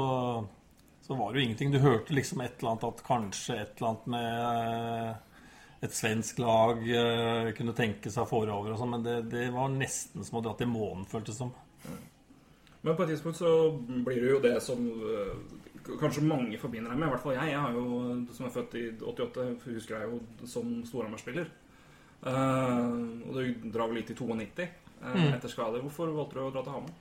[1.02, 1.72] så var det jo ingenting.
[1.72, 5.14] Du hørte liksom et eller annet at kanskje et eller annet med eh,
[5.84, 10.24] et svensk lag eh, kunne tenke seg forover og sånn, men det, det var nesten
[10.24, 11.54] som å dra til månen, føltes det som.
[12.84, 13.50] Men på et tidspunkt så
[14.04, 15.36] blir det jo det som øh,
[16.00, 17.08] kanskje mange forbinder deg med.
[17.08, 17.52] I hvert fall jeg.
[17.54, 17.84] Jeg har jo,
[18.36, 21.48] som er født i 88, husker jeg jo som Storhamar-spiller.
[22.28, 22.90] Eh,
[23.28, 24.68] og du drar vel litt i 92
[25.04, 25.82] eh, etter skade.
[25.84, 26.94] Hvorfor valgte du å dra til Hamar?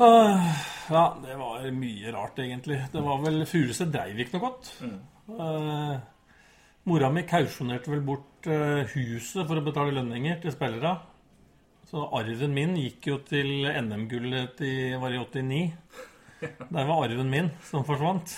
[0.00, 0.48] Ah,
[0.90, 2.80] Ja, det var mye rart, egentlig.
[2.92, 4.70] Det var vel Furuset dreiv ikke noe godt.
[4.82, 5.94] Eh,
[6.90, 10.96] mora mi kausjonerte vel bort eh, huset for å betale lønninger til spillere.
[11.90, 15.62] Så arven min gikk jo til NM-gullet i 89.
[16.72, 18.32] Der var arven min som forsvant.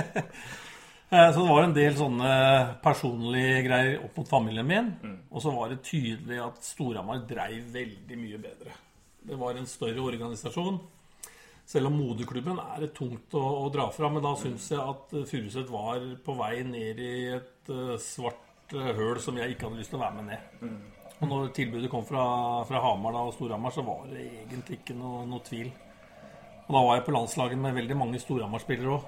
[1.10, 2.30] Eh, Så det var en del sånne
[2.84, 4.90] personlige greier opp mot familien min.
[5.30, 8.72] Og så var det tydelig at Storhamar dreiv veldig mye bedre.
[9.26, 10.78] Det var en større organisasjon.
[11.66, 15.12] Selv om moderklubben er det tungt å, å dra fra, men da syns jeg at
[15.14, 19.78] eh, Furuset var på vei ned i et uh, svart høl som jeg ikke hadde
[19.78, 20.40] lyst til å være med ned.
[21.20, 22.24] Og når tilbudet kom fra,
[22.66, 25.70] fra Hamar da, og Storhamar, så var det egentlig ikke noe, noe tvil.
[26.66, 29.04] Og da var jeg på landslaget med veldig mange Storhamar-spillere òg.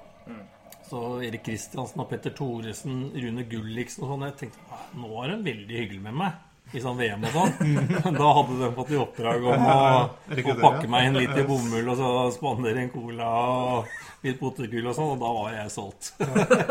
[0.92, 4.24] Så Erik Kristiansen og Petter Thoresen, Rune Gulliksen og sånn.
[4.28, 7.88] Jeg tenkte "Ah, nå er de veldig hyggelig med meg i sånn VM og sånn.
[8.20, 9.78] Da hadde de fått i oppdrag om å,
[10.52, 13.90] å pakke meg inn litt i bomull og så spandere en cola og
[14.22, 16.12] litt potetgull og sånn, og da var jeg solgt.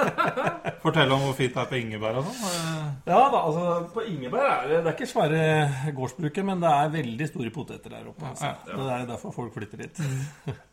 [0.85, 2.41] Fortell om hvor fint det er på Ingeberg og sånn.
[2.47, 6.71] Eh, Ja da, altså på Ingeberg er det, det er ikke svære gårdsbruket, men det
[6.77, 8.25] er veldig store poteter der oppe.
[8.31, 8.53] Altså.
[8.69, 10.03] Det er derfor folk flytter dit.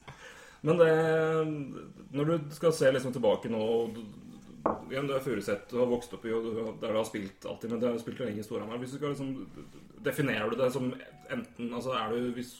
[0.66, 0.92] Men det,
[2.10, 3.62] når du skal se liksom tilbake nå
[4.90, 7.46] igjen, Du er Furuset, du har vokst opp i og du der du har spilt
[7.46, 8.80] alltid, men du har spilt lenge i Storhamar.
[8.82, 9.46] Hvis du skal liksom
[10.04, 10.88] Definerer du det som
[11.28, 12.52] enten altså er du, hvis,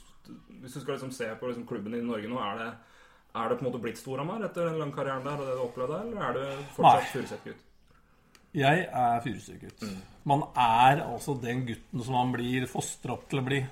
[0.61, 2.69] hvis du skal liksom se på liksom klubben i Norge nå, er det,
[3.39, 5.61] er det på en måte blitt Storhamar etter den lange karrieren der og det du
[5.61, 7.11] har opplevd der, eller er du fortsatt.
[7.15, 7.65] Furuset-gutt?
[8.59, 9.85] Jeg er Furuset-gutt.
[10.29, 13.63] Man er altså den gutten som man blir fostra opp til å bli.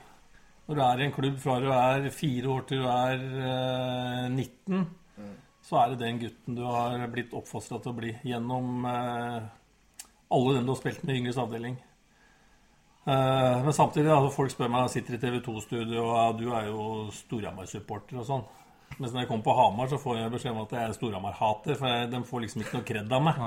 [0.66, 4.24] Når du er i en klubb fra du er fire år til du er eh,
[4.32, 4.86] 19,
[5.66, 9.46] så er det den gutten du har blitt oppfostra til å bli gjennom eh,
[10.34, 11.78] alle dem du har spilt med i yngres avdeling.
[13.06, 16.72] Eh, men samtidig, altså, folk spør meg, jeg sitter i TV 2-studio, og du er
[16.72, 18.46] jo Storhamar-supporter og sånn.
[18.96, 21.78] Mens når jeg kommer på Hamar, så får jeg beskjed om at jeg er Storhamar-hater,
[21.78, 23.44] for jeg, de får liksom ikke noe kred av meg.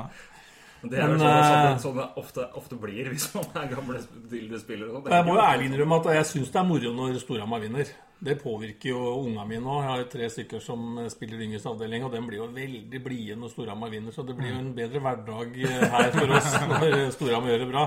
[0.81, 3.99] Det er Men, sånn, eh, sånn, sånn det ofte, ofte blir hvis man er gamle
[4.01, 4.91] spillere.
[4.93, 5.11] og sånn.
[5.11, 7.91] Jeg må jo ærlig innrømme at jeg syns det er moro når Storhamar vinner.
[8.19, 9.79] Det påvirker jo unga mine òg.
[9.79, 13.53] Jeg har tre stykker som spiller yngres avdeling, og de blir jo veldig blide når
[13.53, 14.15] Storhamar vinner.
[14.15, 17.69] Så det blir jo en bedre hverdag eh, her for oss når Storhamar gjør det
[17.71, 17.85] bra.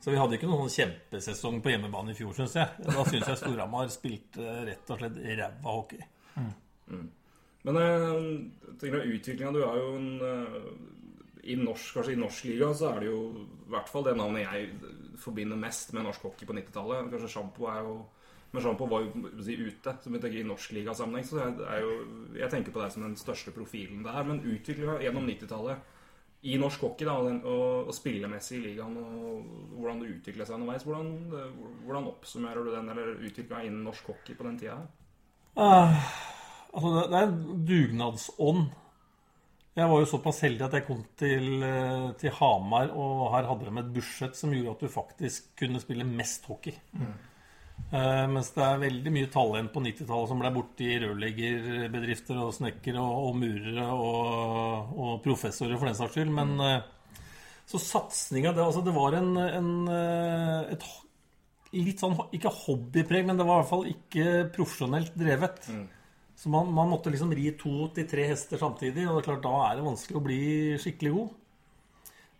[0.00, 2.88] Så vi hadde ikke noen sånn kjempesesong på hjemmebane i fjor, syns jeg.
[2.88, 6.04] Da syns jeg Storhamar spilte rett og slett ræva hockey.
[7.68, 10.54] Men jeg tenker at utviklinga Du er jo en eh,
[11.44, 14.44] i norsk, Kanskje i norsk liga så er det jo i hvert fall det navnet
[14.44, 14.70] jeg
[15.20, 17.12] forbinder mest med norsk hockey på 90-tallet.
[17.12, 18.00] Kanskje Sjampo er jo
[18.50, 21.26] Men Sjampo var jo si, ute, som jeg tenker i norsk ligasammenheng.
[21.28, 21.92] Så jeg, jo,
[22.34, 24.24] jeg tenker på deg som den største profilen der.
[24.26, 25.84] Men utviklinga gjennom 90-tallet
[26.42, 30.86] i norsk hockey da, og, og, spillemessig i ligaen, og hvordan det utvikla seg underveis,
[30.88, 31.10] hvordan,
[31.84, 34.78] hvordan oppsummerer du den, eller utviklinga innen norsk hockey på den tida?
[35.60, 36.00] Ah,
[36.72, 38.70] altså det, det er en dugnadsånd.
[39.80, 43.66] Jeg var jo såpass heldig at jeg kom til, eh, til Hamar, og her hadde
[43.66, 46.74] de et budsjett som gjorde at du faktisk kunne spille mest hockey.
[47.90, 52.52] Eh, mens det er veldig mye talent på 90-tallet som ble borte i rørleggerbedrifter og
[52.54, 56.34] snekkere og, og murere og, og professorer, for den saks skyld.
[56.36, 57.24] Men uh,
[57.70, 59.72] så satsinga det, altså det var en, en,
[60.74, 60.84] et
[61.72, 65.70] litt sånn Ikke hobbypreg, men det var i hvert fall ikke profesjonelt drevet.
[66.40, 69.44] Så man, man måtte liksom ri to til tre hester samtidig, og det er klart
[69.44, 70.42] da er det vanskelig å bli
[70.80, 71.34] skikkelig god.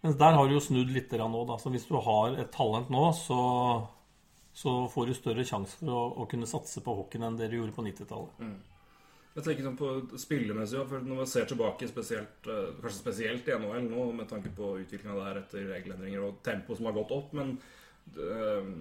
[0.00, 1.58] Mens der har du jo snudd litt nå, da.
[1.60, 3.40] Så hvis du har et talent nå, så,
[4.56, 7.58] så får du større sjanse for å, å kunne satse på hockeyen enn det du
[7.58, 8.40] gjorde på 90-tallet.
[9.36, 13.58] Jeg tenker sånn på spillemessig, for når man ser tilbake spesielt, eh, kanskje spesielt i
[13.60, 17.36] NHL nå, med tanke på utviklinga der etter regelendringer og tempo som har gått opp,
[17.36, 17.52] men
[18.16, 18.72] eh,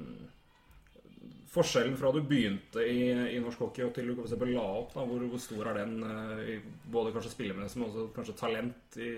[1.50, 5.06] forskjellen fra du begynte i, i norsk hockey og til du for la opp, da,
[5.08, 6.58] hvor, hvor stor er den eh, i
[6.92, 9.10] både kanskje spillemessig, men også kanskje talent i,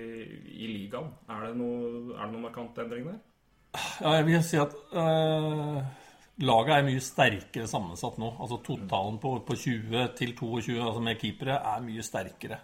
[0.63, 1.11] i ligaen?
[1.31, 3.19] Er det noe, noen markant endring der?
[4.01, 5.77] Ja, jeg vil si at øh,
[6.43, 8.33] laget er mye sterkere sammensatt nå.
[8.39, 12.61] Altså totalen på, på 20 til 22 altså med keepere er mye sterkere.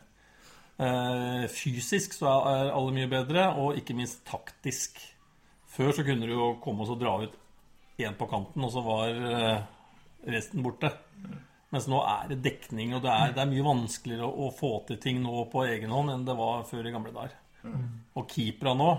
[0.78, 5.00] Eh, fysisk så er alle mye bedre, og ikke minst taktisk.
[5.78, 7.36] Før så kunne du jo komme og dra ut
[7.98, 9.60] én på kanten, og så var eh,
[10.34, 10.92] resten borte.
[11.74, 14.72] Mens nå er det dekning, og det er, det er mye vanskeligere å, å få
[14.88, 17.34] til ting nå på egen hånd enn det var før i gamle dager.
[18.16, 18.92] Og keepera nå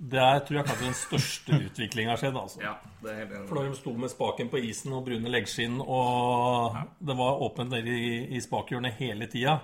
[0.00, 2.38] Der tror jeg kanskje den største utviklinga har skjedd.
[2.40, 2.62] altså.
[2.64, 3.34] Ja, det er helt.
[3.50, 7.74] For da de sto med spaken på isen og brune leggskinn, og det var åpent
[7.74, 9.58] nede i, i spakhjørnet hele tida.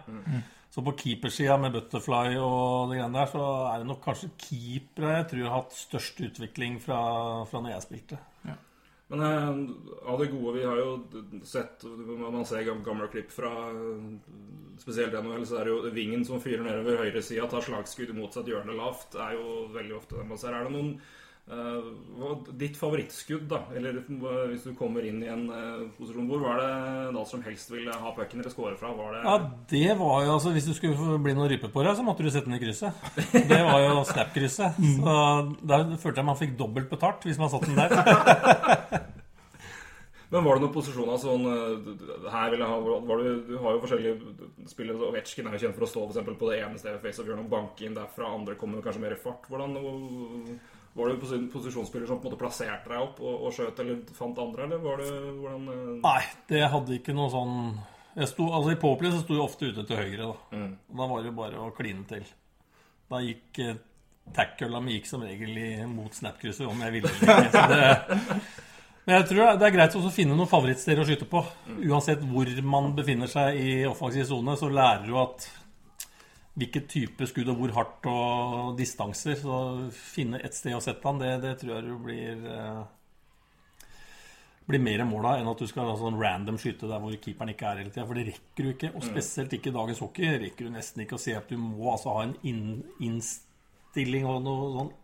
[0.76, 5.14] Så på keepersida med butterfly og det greiene der, så er det nok kanskje keepere
[5.22, 6.98] jeg tror har hatt størst utvikling fra,
[7.48, 8.18] fra når jeg spilte.
[9.08, 9.48] Men eh,
[10.10, 10.88] av det gode Vi har jo
[11.46, 13.52] sett man ser gam- gamle klipp fra
[14.82, 18.50] spesielt NHL, så er det jo vingen som fyrer nedover høyresida, tar slagskudd i motsatt
[18.50, 19.14] hjørne lavt.
[19.16, 20.52] er jo veldig ofte det man ser.
[20.58, 20.92] Er det noen
[22.58, 23.60] Ditt favorittskudd, da?
[23.78, 26.70] Eller eh, hvis du kommer inn i en eh, posisjon Hvor var det
[27.14, 28.90] da som helst ville ha pucken eller score fra?
[28.96, 29.36] Var det Ja,
[29.70, 32.32] det var jo altså Hvis du skulle bli noen rype på deg, så måtte du
[32.34, 32.98] sette den i krysset.
[33.30, 34.80] Det var jo snap-krysset.
[34.98, 35.18] Så
[35.62, 39.06] der følte jeg man fikk dobbelt betalt hvis man satte den der.
[40.34, 43.76] Men var det noen posisjoner sånn eh, Her vil jeg ha var det, Du har
[43.76, 45.12] jo forskjellige spillere.
[45.12, 47.54] Ovetsjkin er jo kjent for å stå for eksempel, på det ene stedet face-off-hjørnet og
[47.54, 48.34] banke inn derfra.
[48.34, 49.46] Andre kommer kanskje mer i fart.
[49.46, 49.78] Hvordan
[50.96, 53.98] Var du en posisjonsspiller som på en måte plasserte deg opp og, og skjøt eller
[54.16, 57.58] fant andre, eller var det hvordan eh, Nei, det hadde ikke noe sånn
[58.16, 60.30] jeg sto, altså I Powerplay så sto jeg ofte ute til høyre.
[60.30, 60.70] Da Mm.
[60.96, 62.24] Da var det bare å kline til.
[63.10, 63.76] Da gikk eh,
[64.34, 67.66] tackla mi gikk som regel i, mot snap-krysset om jeg ville eller ikke.
[67.68, 68.40] Det,
[69.04, 71.44] men jeg tror det er greit også å finne noen favorittsteder å skyte på.
[71.90, 75.46] Uansett hvor man befinner seg i offensiv sone, så lærer du at
[76.56, 79.38] hvilken type skudd og hvor hardt og distanser.
[79.40, 79.56] Så
[79.94, 82.84] finne et sted å sette han, det, det tror jeg du blir eh,
[84.66, 87.52] blir mer mål av enn at du skal ha sånn random skyte der hvor keeperen
[87.52, 88.06] ikke er hele tida.
[88.08, 88.92] For det rekker du ikke.
[88.98, 91.92] Og spesielt ikke i dagens hockey rekker du nesten ikke å se at du må
[91.92, 94.94] altså ha en inn, innstilling og noe sånn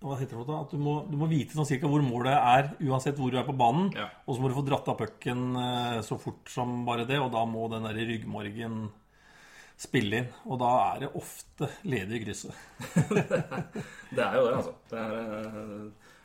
[0.00, 0.56] Hva heter det?
[0.56, 3.44] At du må, du må vite sånn cirka hvor målet er uansett hvor du er
[3.44, 3.90] på banen.
[3.92, 4.06] Ja.
[4.24, 7.28] Og så må du få dratt av pucken eh, så fort som bare det, og
[7.34, 8.86] da må den der ryggmargen
[9.80, 10.28] spille inn.
[10.50, 12.54] Og da er det ofte ledig i krysset.
[14.16, 14.72] Det er jo det, altså.
[14.90, 15.18] Det er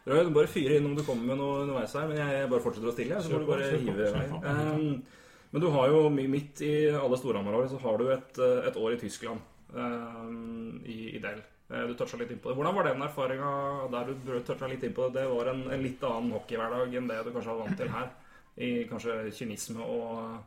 [0.05, 2.61] eh, du bare fyre inn om du kommer med noe underveis her, men jeg, bare
[2.61, 4.25] fortsetter å stille, så må du bare hive i vei.
[4.45, 5.01] Um,
[5.55, 8.77] men du har jo mi- midt i alle Storhamar-året, så har du et, eh, et
[8.77, 9.41] år i Tyskland
[10.85, 11.41] i, i Del.
[11.71, 12.57] Eh, Du toucha litt inn på det.
[12.59, 13.51] Hvordan var den erfaringa
[13.93, 15.21] der du toucha litt inn på det?
[15.23, 18.11] Det var en, en litt annen hockeyhverdag enn det du kanskje var vant til her?
[18.61, 20.37] I kanskje kynisme og,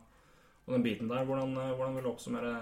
[0.69, 1.25] og den biten der.
[1.25, 2.55] Hvordan, eh, hvordan vil du oppsummere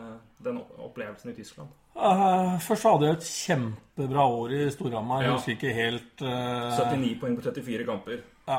[0.46, 1.68] den opplevelsen i Tyskland?
[1.96, 5.22] Uh, først så hadde jeg et kjempebra år i Storhamar.
[5.22, 5.36] Jeg Ja.
[5.36, 6.76] husker ikke helt uh...
[6.76, 8.18] 79 poeng på 34 kamper.
[8.48, 8.58] Ja,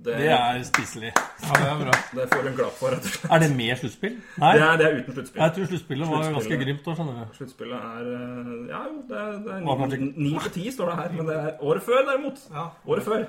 [0.00, 1.10] Det, det er spiselig.
[1.12, 1.92] Ja, det er bra.
[2.16, 3.32] det får hun en klapp for, rett og slett.
[3.36, 4.14] Er det med sluttspill?
[4.40, 4.52] Nei.
[4.56, 5.42] Det er, det er uten sluttspill.
[5.42, 6.84] Jeg tror sluttspillet var ganske grimt grymt.
[6.86, 7.34] da, skjønner du.
[7.36, 10.70] Sluttspillet er eh, Ja, jo, det er, det er Var ni, kanskje- ni på 10
[10.78, 11.12] står det her.
[11.18, 12.40] Men det er året før, derimot.
[12.56, 12.64] Ja.
[12.88, 13.26] Året før.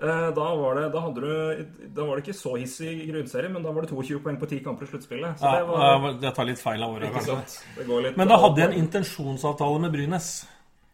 [0.00, 3.62] Eh, Da var, det, da, du, da var det ikke så hissig i grunnserien, men
[3.62, 5.38] da var det 22 poeng på 10 kamper i sluttspillet.
[5.38, 7.36] Så Ja, det var jeg tar litt feil av året, kanskje.
[7.36, 7.58] sant.
[7.76, 10.30] Det går litt Men da hadde jeg en intensjonsavtale med Brynes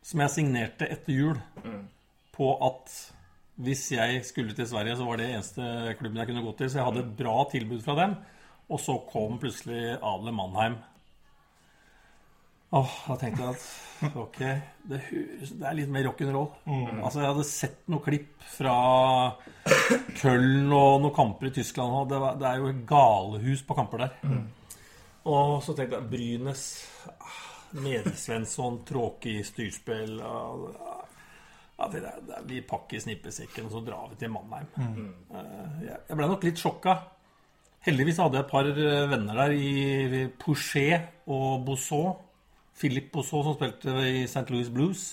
[0.02, 1.38] som jeg signerte etter jul
[2.36, 2.92] på at
[3.58, 6.68] hvis jeg skulle til Sverige, så var det eneste klubben jeg kunne gå til.
[6.70, 8.12] Så jeg hadde et bra tilbud fra dem.
[8.70, 10.76] Og så kom plutselig Adle Mannheim.
[12.76, 14.38] Åh, da tenkte jeg at ok,
[14.90, 16.50] det, det er litt mer rock'n'roll.
[17.00, 18.74] Altså, jeg hadde sett noen klipp fra
[20.20, 21.94] Köln og noen kamper i Tyskland.
[22.02, 24.36] Og det, var, det er jo galehus på kamper der.
[25.32, 26.66] Og så tenkte jeg Brynes
[27.78, 30.44] Medelsvensson, tråkig styrspill ja,
[31.78, 34.70] ja, det er, det Vi pakker snippesekken, og så drar vi til Mannheim.
[35.30, 36.94] Eh, Jeg ble nok litt sjokka.
[37.86, 38.70] Heldigvis hadde jeg et par
[39.12, 42.24] venner der i Pouchet og Boussault.
[42.78, 44.46] Philippe Boussault, som spilte i St.
[44.52, 45.08] Louis Blues.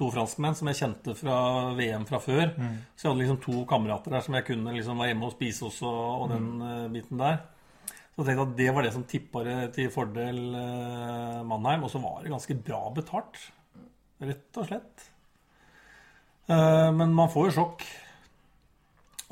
[0.00, 1.36] To franskmenn som jeg kjente fra
[1.76, 2.54] VM fra før.
[2.96, 5.66] Så jeg hadde liksom to kamerater der som jeg kunne liksom være hjemme og spise
[5.68, 7.42] også, og, den eh, biten der.
[8.12, 11.84] Så jeg tenkte at det var det som tippa det til fordel eh, Mannheim.
[11.84, 13.40] Og så var det ganske bra betalt.
[14.22, 15.06] Rett og slett.
[16.48, 17.86] Eh, men man får jo sjokk.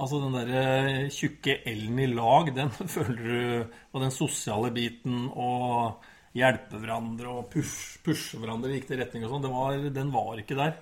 [0.01, 6.01] Altså den derre tjukke L-en i lag, den føler du Og den sosiale biten og
[6.37, 10.77] hjelpe hverandre og push, pushe hverandre i riktig retning og sånn, den var ikke der.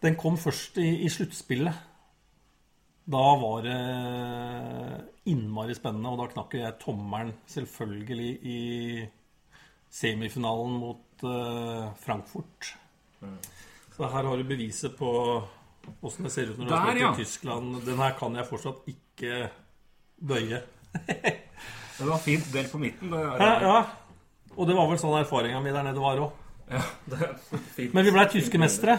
[0.00, 1.86] Den kom først i, i sluttspillet.
[3.10, 3.78] Da var det
[5.32, 8.60] innmari spennende, og da knakk jeg tommelen selvfølgelig i
[9.90, 12.74] semifinalen mot uh, Frankfurt.
[13.96, 15.10] Så her har du beviset på
[16.04, 17.10] åssen det ser ut når du har Der, spilt ja.
[17.10, 17.80] i Tyskland.
[17.88, 19.40] Den her kan jeg fortsatt ikke
[20.20, 20.62] bøye.
[22.00, 23.10] Det var fint delt på midten.
[23.12, 23.80] Det Ja, ja.
[24.56, 26.30] Og det var vel sånn erfaringa mi der nede var òg.
[26.70, 26.80] Ja.
[27.92, 28.94] Men vi blei tyske mestere.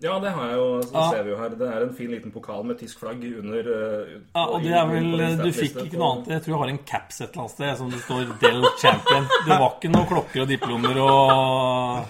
[0.00, 0.68] Ja, det har jeg jo.
[0.86, 1.10] Så Ja.
[1.10, 1.48] ser vi jo her.
[1.50, 4.86] Det er en fin liten pokal med tysk flagg under Uh, Ja, og det er
[4.86, 6.28] vel Du fikk ikke noe annet.
[6.32, 9.26] Jeg tror jeg har en caps et eller annet sted som det står Del Champion.
[9.44, 12.06] Det var ikke noen klokker og diplomer og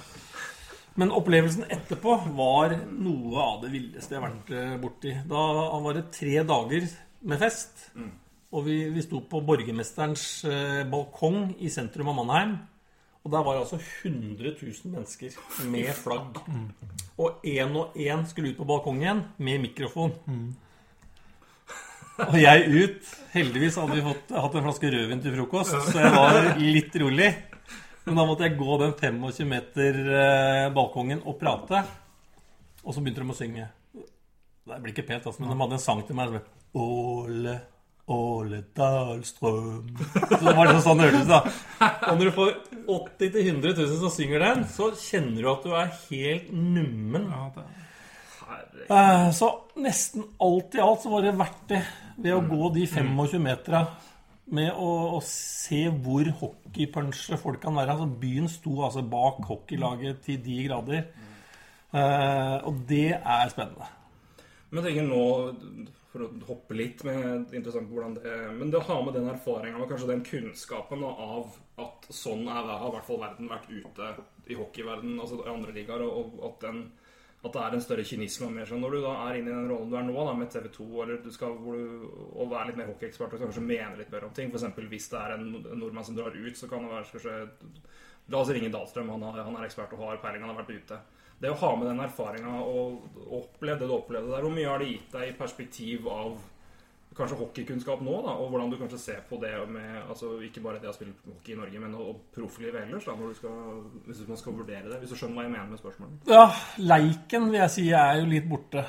[0.97, 5.15] Men opplevelsen etterpå var noe av det villeste jeg har vært eh, borti.
[5.27, 6.87] Da var det tre dager
[7.23, 7.89] med fest.
[8.55, 12.55] Og vi, vi sto på borgermesterens eh, balkong i sentrum av Mannheim.
[13.25, 15.39] Og der var det altså 100 000 mennesker
[15.73, 16.39] med flagg.
[17.19, 20.13] Og én og én skulle ut på balkongen med mikrofon.
[22.29, 23.13] Og jeg ut.
[23.33, 27.31] Heldigvis hadde vi fått, hatt en flaske rødvin til frokost, så jeg var litt rolig.
[28.05, 31.81] Men da måtte jeg gå den 25 meter eh, balkongen og prate.
[32.85, 33.71] Og så begynte de å synge.
[34.65, 36.39] Det blir ikke pent, altså, men de hadde en sang til meg
[36.75, 37.55] Åle,
[38.13, 39.87] Åle Dahlstrøm.
[40.13, 41.39] Så det var det sånn det hørtes ut, da.
[42.11, 42.51] Og når du får
[42.85, 47.31] 80 000-100 000 som synger den, så kjenner du at du er helt nummen.
[47.33, 47.67] Ja, det,
[48.85, 49.47] Eh, Så
[49.81, 51.79] nesten alt i alt så var det verdt det
[52.21, 53.81] ved å gå de 25 metera
[54.53, 57.95] med å, å se hvor hockeypunchere folk kan være.
[57.95, 61.07] Altså Byen sto altså bak hockeylaget til de grader.
[61.95, 63.89] Eh, og det er spennende.
[64.69, 65.25] Men jeg tenker nå,
[66.15, 69.81] for å hoppe litt med interessant hvordan det Men det å ha med den erfaringa
[69.83, 74.11] og kanskje den kunnskapen av at sånn er, har i hvert fall verden vært ute
[74.47, 76.85] i hockeyverden, altså i andre ligaer, og, og at, den,
[77.43, 79.67] at det er en større kynisme mer sånn Når du da er inne i den
[79.73, 82.71] rollen du er nå, da, med TV 2, eller du skal hvor du, og være
[82.71, 84.87] litt mer hockeyekspert og kanskje mene litt mer om ting, f.eks.
[84.95, 87.37] hvis det er en nordmann som drar ut, så kan det være kanskje
[88.33, 90.97] La oss ringe Dahlstrøm, han, han er ekspert og har peiling, han har vært ute.
[91.41, 94.81] Det å ha med den erfaringa og oppleve det du opplevde der, hvor mye har
[94.81, 96.37] det gitt deg i perspektiv av
[97.15, 100.81] kanskje hockeykunnskap nå, da, og hvordan du kanskje ser på det med altså Ikke bare
[100.83, 103.61] det å spille hockey i Norge, men og profflivet ellers, da, når du skal,
[104.09, 104.99] hvis man skal vurdere det.
[105.03, 106.33] Hvis du skjønner hva jeg mener med spørsmålet.
[106.33, 106.49] Ja,
[106.83, 108.85] leiken vil jeg si er jo litt borte.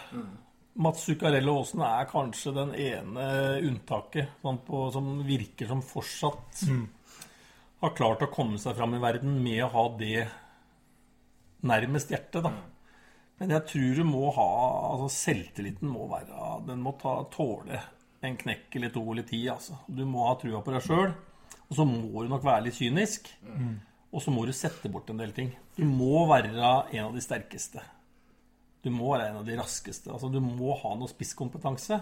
[0.86, 3.28] Mats Zuccarello Aasen er kanskje den ene
[3.64, 6.66] unntaket sånn på, som virker som fortsatt
[7.86, 10.26] har klart å komme seg fram i verden med å ha det
[11.68, 12.52] nærmest hjertet, da.
[13.40, 14.46] Men jeg tror du må ha
[14.94, 17.82] altså Selvtilliten må være Den må ta, tåle
[18.26, 19.76] en knekk eller to eller ti, altså.
[19.92, 21.12] Du må ha trua på deg sjøl.
[21.68, 23.28] Og så må du nok være litt kynisk.
[24.16, 25.52] Og så må du sette bort en del ting.
[25.76, 27.84] Du må være en av de sterkeste.
[28.86, 30.10] Du må være en av de raskeste.
[30.14, 32.00] Altså, du må ha noe spisskompetanse.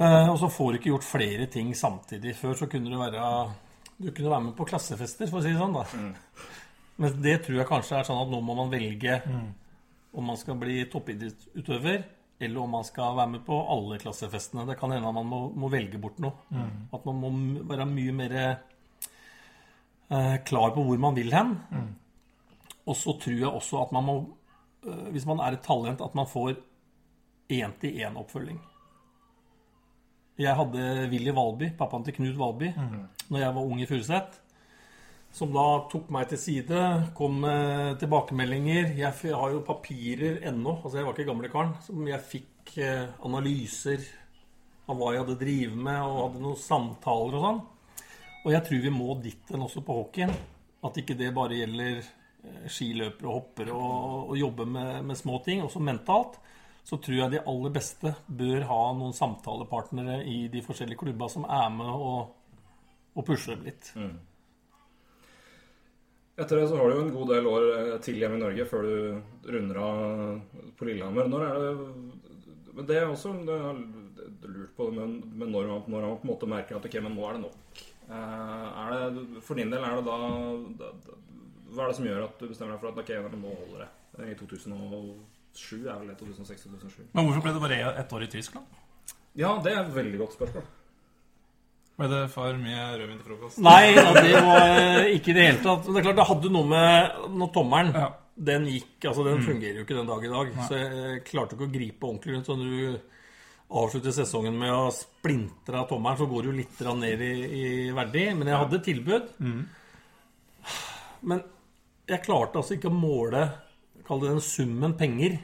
[0.00, 2.34] Eh, og så får du ikke gjort flere ting samtidig.
[2.38, 3.22] Før så kunne du være
[4.00, 5.76] Du kunne være med på klassefester, for å si det sånn.
[5.76, 5.84] da.
[6.96, 9.20] Men det tror jeg kanskje er sånn at nå må man velge
[10.14, 12.04] om man skal bli toppidrettsutøver,
[12.38, 14.66] eller om man skal være med på alle klassefestene.
[14.68, 16.32] Det kan hende at man må, må velge bort noe.
[16.94, 17.30] At man må
[17.66, 18.34] være mye mer
[20.10, 21.56] eh, klar på hvor man vil hen.
[22.86, 24.16] Og så tror jeg også at man må,
[24.86, 26.54] eh, hvis man er et talent, at man får
[27.50, 28.60] én-til-én-oppfølging.
[30.38, 32.72] Jeg hadde Willy Valby, pappaen til Knut Valby,
[33.30, 34.40] når jeg var ung i Furuset.
[35.34, 36.80] Som da tok meg til side,
[37.18, 38.92] kom med tilbakemeldinger.
[38.94, 43.08] Jeg har jo papirer ennå, altså jeg var ikke gamle karen, som jeg fikk eh,
[43.26, 44.04] analyser
[44.86, 47.58] av hva jeg hadde drevet med, og hadde noen samtaler og sånn.
[48.44, 50.30] Og jeg tror vi må dit enn også på hockeyen.
[50.86, 55.40] At ikke det bare gjelder eh, skiløpere og hoppere og, og jobbe med, med små
[55.42, 56.38] ting, også mentalt.
[56.86, 61.48] Så tror jeg de aller beste bør ha noen samtalepartnere i de forskjellige klubba som
[61.48, 62.30] er med og,
[63.16, 63.90] og pusher dem litt.
[66.34, 68.66] Etter det så har du jo en god del år eh, til hjemme i Norge
[68.66, 71.28] før du runder av på Lillehammer.
[71.30, 71.74] Når er det
[72.74, 73.82] Men det er også det er
[74.50, 77.14] lurt på men, men når, man, når man på en måte merker at ok, men
[77.14, 77.84] nå er det nok.
[78.08, 80.18] Eh, er det, for din del er det da
[81.70, 83.90] Hva er det som gjør at du bestemmer deg for at ok, nå holder det?
[84.14, 87.12] I 2007 er vel det 2006-2007?
[87.14, 88.80] Men hvorfor ble det bare ett år i Tyskland?
[89.38, 90.66] Ja, det er et veldig godt spørsmål.
[91.94, 93.58] Ble det for mye rødvin til frokost?
[93.62, 95.86] Nei, ja, det var eh, ikke i det hele tatt.
[95.86, 98.12] Men det er klart, det hadde noe med når tommelen Ja.
[98.34, 100.48] Den gikk, altså den fungerer jo ikke den dag i dag.
[100.66, 102.48] Så jeg klarte ikke å gripe ordentlig rundt.
[102.48, 103.12] Så når du
[103.78, 107.30] avslutter sesongen med å splintre av tommelen, så går du litt ned i,
[107.60, 108.24] i verdi.
[108.34, 109.30] Men jeg hadde tilbud.
[111.30, 111.44] Men
[112.10, 113.44] jeg klarte altså ikke å måle
[114.04, 115.38] Kall det den summen penger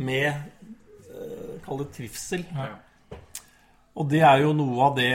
[0.00, 2.46] med eh, Kall det trivsel.
[2.54, 2.70] Ja.
[3.92, 5.12] Og det er jo noe av det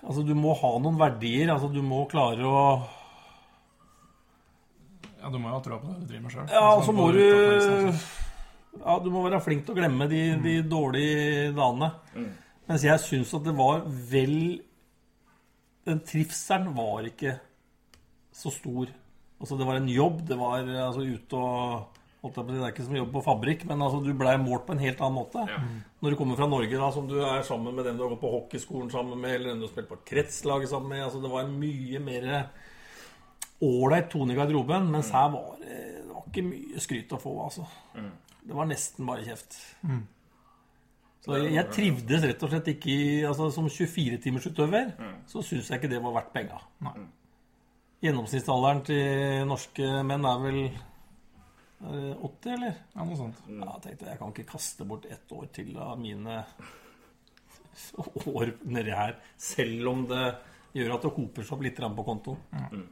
[0.00, 1.50] Altså, du må ha noen verdier.
[1.52, 2.62] Altså, du må klare å
[5.20, 6.46] Ja, du må jo ha troa på det du driver med sjøl.
[6.54, 7.24] Ja, og så må du
[8.80, 11.90] Ja, du må være flink til å glemme de, de dårlige dagene.
[12.14, 12.30] Mm.
[12.70, 14.36] Mens jeg syns at det var vel
[15.88, 17.34] Den trivselen var ikke
[18.36, 18.92] så stor.
[19.40, 20.22] Altså, det var en jobb.
[20.28, 23.12] Det var altså ute og holdt jeg på å si, Det er ikke som jobb
[23.14, 25.44] på fabrikk, men altså, du blei målt på en helt annen måte.
[25.48, 25.60] Ja.
[26.04, 28.22] Når du kommer fra Norge, da, som du er sammen med dem du har gått
[28.24, 31.32] på hockeyskolen sammen med, eller dem du har spilt på kretslaget sammen med altså, Det
[31.32, 32.30] var en mye mer
[33.64, 37.34] ålreit tone i garderoben, mens her var det, det var ikke mye skryt å få,
[37.44, 37.68] altså.
[38.40, 39.58] Det var nesten bare kjeft.
[41.20, 44.94] Så jeg, jeg trivdes rett og slett ikke i altså, Som 24-timersutøver
[45.28, 46.60] så syns jeg ikke det var verdt penga.
[46.86, 46.94] Nei.
[48.00, 50.62] Gjennomsnittsalderen til norske menn er vel
[51.80, 52.76] 80, eller?
[52.92, 53.40] Ja, noe sånt.
[53.48, 56.42] Ja, jeg tenkte jeg kan ikke kaste bort ett år til av mine
[58.28, 60.24] år nedi her, selv om det
[60.76, 62.88] gjør at det hoper seg opp litt på kontoen.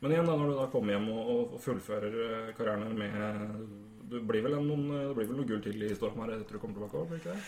[0.00, 2.14] Men igjen, da, når du da kommer hjem og, og fullfører
[2.56, 5.90] karrieren karrieren med Du blir vel en, noen, det blir vel noe gull til i
[5.92, 7.42] Storhamar etter du kommer tilbake òg, blir ikke det?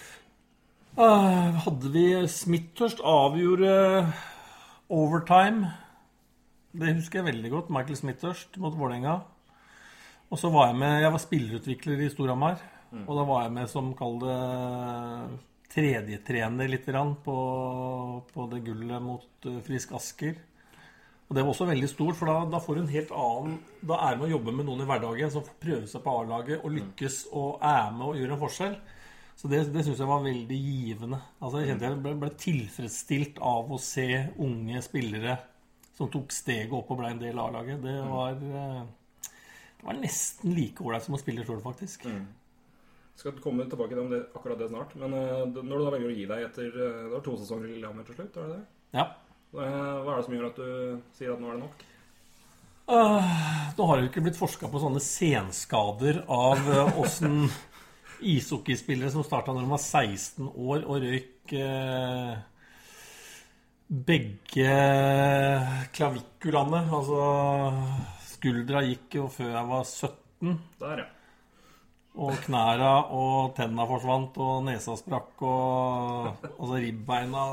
[1.00, 3.72] Ah, hadde vi Smithurst avgjorde
[4.92, 5.70] overtime.
[6.76, 7.72] Det husker jeg veldig godt.
[7.72, 9.22] Michael Smithurst mot Vålerenga.
[10.32, 12.62] Og så var jeg med Jeg var spillerutvikler i Storhamar.
[13.06, 14.38] Og da var jeg med som, kall det
[15.72, 17.36] tredjetrener litt grann på,
[18.32, 20.34] på det gullet mot eh, Frisk Asker.
[21.28, 23.96] Og det var også veldig stort, for da, da får du en helt annen Da
[24.04, 26.74] er med å jobbe med noen i hverdagen som får prøve seg på A-laget og
[26.76, 28.74] lykkes og er med og gjør en forskjell.
[29.40, 31.22] Så det, det syns jeg var veldig givende.
[31.40, 34.08] Altså Jeg kjente jeg ble, ble tilfredsstilt av å se
[34.44, 35.38] unge spillere
[35.96, 37.80] som tok steget opp og ble en del av A-laget.
[37.80, 38.82] Det var eh,
[39.82, 42.06] Det var nesten like ålreit som å spille sjøl, faktisk.
[43.18, 44.94] Skal komme tilbake til det, akkurat det snart.
[45.00, 47.66] Men uh, når du da velger å gi deg etter uh, Det var to sesonger
[47.66, 48.62] i Lillehammer til slutt, var det det?
[48.94, 49.08] Ja.
[49.52, 50.68] Eh, Hva er det som gjør at du
[51.16, 51.82] sier at nå er det nok?
[52.92, 57.44] Nå har det jo ikke blitt forska på sånne senskader av øh, åssen
[58.32, 62.32] ishockeyspillere som starta når de var 16 år og røyk eh,
[63.92, 64.76] begge
[65.92, 66.82] klavikulene.
[66.96, 67.20] Altså
[68.42, 70.54] skuldra gikk jo før jeg var 17.
[70.80, 71.10] Der, ja.
[72.22, 77.44] Og knæra og tenna forsvant, og nesa sprakk, og altså ribbeina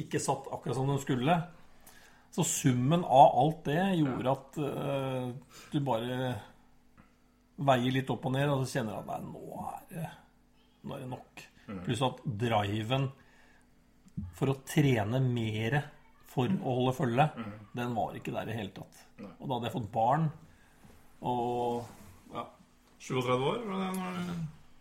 [0.00, 1.36] ikke satt akkurat som de skulle.
[2.32, 5.28] Så summen av alt det gjorde at uh,
[5.70, 6.32] du bare
[7.60, 10.10] veier litt opp og ned, og så kjenner du at nei, nå er det,
[10.82, 11.44] nå er det nok.
[11.84, 13.10] Pluss at driven
[14.38, 15.78] for å trene mer
[16.30, 17.28] for å holde følge,
[17.76, 19.04] den var ikke der i hele tatt.
[19.40, 20.28] Og da hadde jeg fått barn,
[21.22, 21.84] og
[22.34, 22.44] ja,
[23.00, 23.60] 37 år?
[23.68, 24.30] Var det når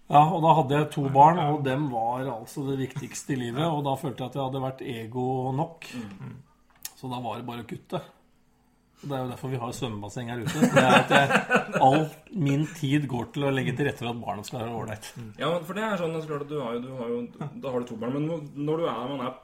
[0.10, 3.62] ja, og da hadde jeg to barn, og dem var altså det viktigste i livet.
[3.70, 5.86] Og da følte jeg at jeg hadde vært ego nok.
[6.98, 8.00] Så da var det bare å kutte.
[9.00, 10.64] Og Det er jo derfor vi har svømmebasseng her ute.
[10.66, 14.20] Det er at jeg, all min tid går til å legge til rette for at
[14.26, 15.12] barna skal være ålreit.
[15.40, 17.22] Ja, for det er sånn det er klart at du har jo, du har jo
[17.64, 18.18] Da har du to barn.
[18.18, 19.38] Men når- du er, man er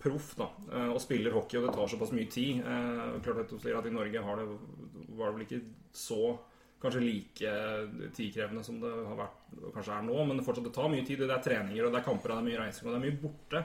[0.00, 3.52] proff da, eh, og spiller hockey, og det tar såpass mye tid eh, Klart at
[3.52, 4.46] du sier at i Norge har det,
[5.18, 5.60] var det vel ikke
[5.96, 6.22] så
[6.80, 7.50] kanskje like
[8.16, 9.40] tidkrevende som det har vært
[9.74, 11.20] kanskje er nå, men fortsatt det tar mye tid.
[11.20, 13.04] Det er treninger, og det er kamper, og det er mye reising, og det er
[13.04, 13.62] mye borte.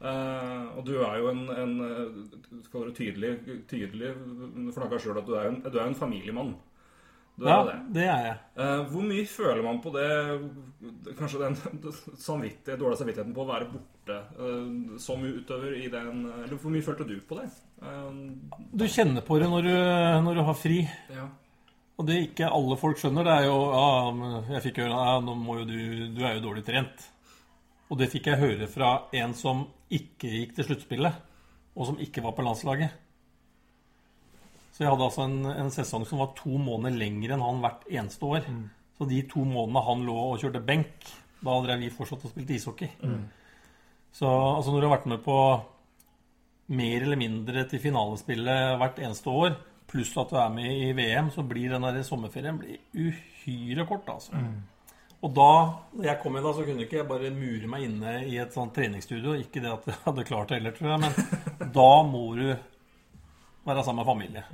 [0.00, 3.34] Uh, og du er jo en, en eh, tydelig,
[3.68, 4.14] tydelig
[4.72, 6.54] flagga sjøl at du er, en, du er en familiemann.
[7.40, 7.76] Du Ja, er det.
[7.96, 8.36] det er jeg.
[8.60, 10.08] Eh, hvor mye føler man på det
[11.16, 11.54] Kanskje den
[12.28, 16.84] samvittighet, dårlige samvittigheten på å være borte eh, som utøver i den Eller hvor mye
[16.84, 17.46] følte du på det?
[17.80, 19.72] Eh, Du kjenner på det når du,
[20.28, 20.82] når du har fri.
[21.14, 21.28] ja.
[22.00, 25.34] Og det ikke alle folk skjønner, det er jo Ja, jeg fikk høre ja, nå
[25.36, 25.80] må jo du
[26.16, 27.08] Du er jo dårlig trent.
[27.90, 31.16] Og det fikk jeg høre fra en som ikke gikk til sluttspillet,
[31.76, 32.92] og som ikke var på landslaget.
[34.70, 37.88] Så jeg hadde altså en, en sesong som var to måneder lengre enn han hvert
[37.90, 38.46] eneste år.
[38.98, 41.10] Så de to månedene han lå og kjørte benk,
[41.40, 42.90] da drev vi fortsatt og spilte ishockey.
[44.12, 45.36] Så altså når du har vært med på
[46.70, 49.56] mer eller mindre til finalespillet hvert eneste år,
[49.90, 54.06] pluss at du er med i VM, så blir den der sommerferien blir uhyre kort,
[54.12, 54.38] altså.
[55.20, 55.52] Og da
[55.92, 58.54] når jeg kom inn, da, så kunne ikke jeg bare mure meg inne i et
[58.54, 59.34] sånt treningsstudio.
[59.36, 62.46] Ikke det at jeg hadde klart det heller, tror jeg, men da må du
[63.66, 64.44] være sammen med familie.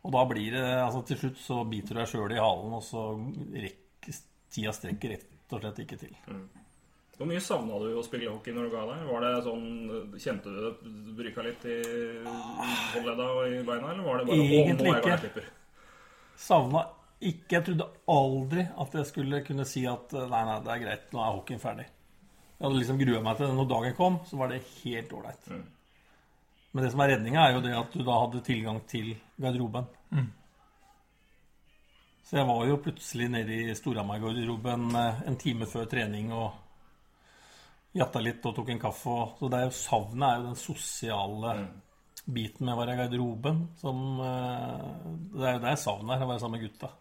[0.00, 2.82] Og da blir det altså Til slutt så biter du deg sjøl i halen, og
[2.84, 3.04] så
[3.52, 4.10] rekk,
[4.50, 6.16] tida strekker rett og slett ikke til.
[7.20, 9.00] Hvor mye savna du å spille hockey når du ga deg?
[9.10, 9.66] Var det sånn,
[10.16, 11.74] Kjente du det bryka litt i
[12.24, 15.44] håndledda og i beina, eller var det bare Egentlig «Å, ikke.
[16.40, 16.86] Savna
[17.20, 21.10] ikke Jeg trodde aldri at jeg skulle kunne si at nei, nei, det er greit,
[21.12, 21.84] nå er hockeyen ferdig.
[22.56, 25.50] Jeg hadde liksom grua meg til det når dagen kom, så var det helt ålreit.
[25.52, 25.66] Mm.
[26.70, 29.88] Men det som er redninga, er jo det at du da hadde tilgang til garderoben.
[32.30, 36.52] Så jeg var jo plutselig nede i Storhamar-garderoben eh, en time før trening og
[37.98, 39.10] jatta litt og tok en kaffe.
[39.10, 41.56] Og, så det er jo savnet er jo den sosiale
[42.30, 43.60] biten med å være i garderoben.
[43.82, 44.86] Som, eh,
[45.34, 46.92] det er jo det jeg savner, å være sammen med gutta.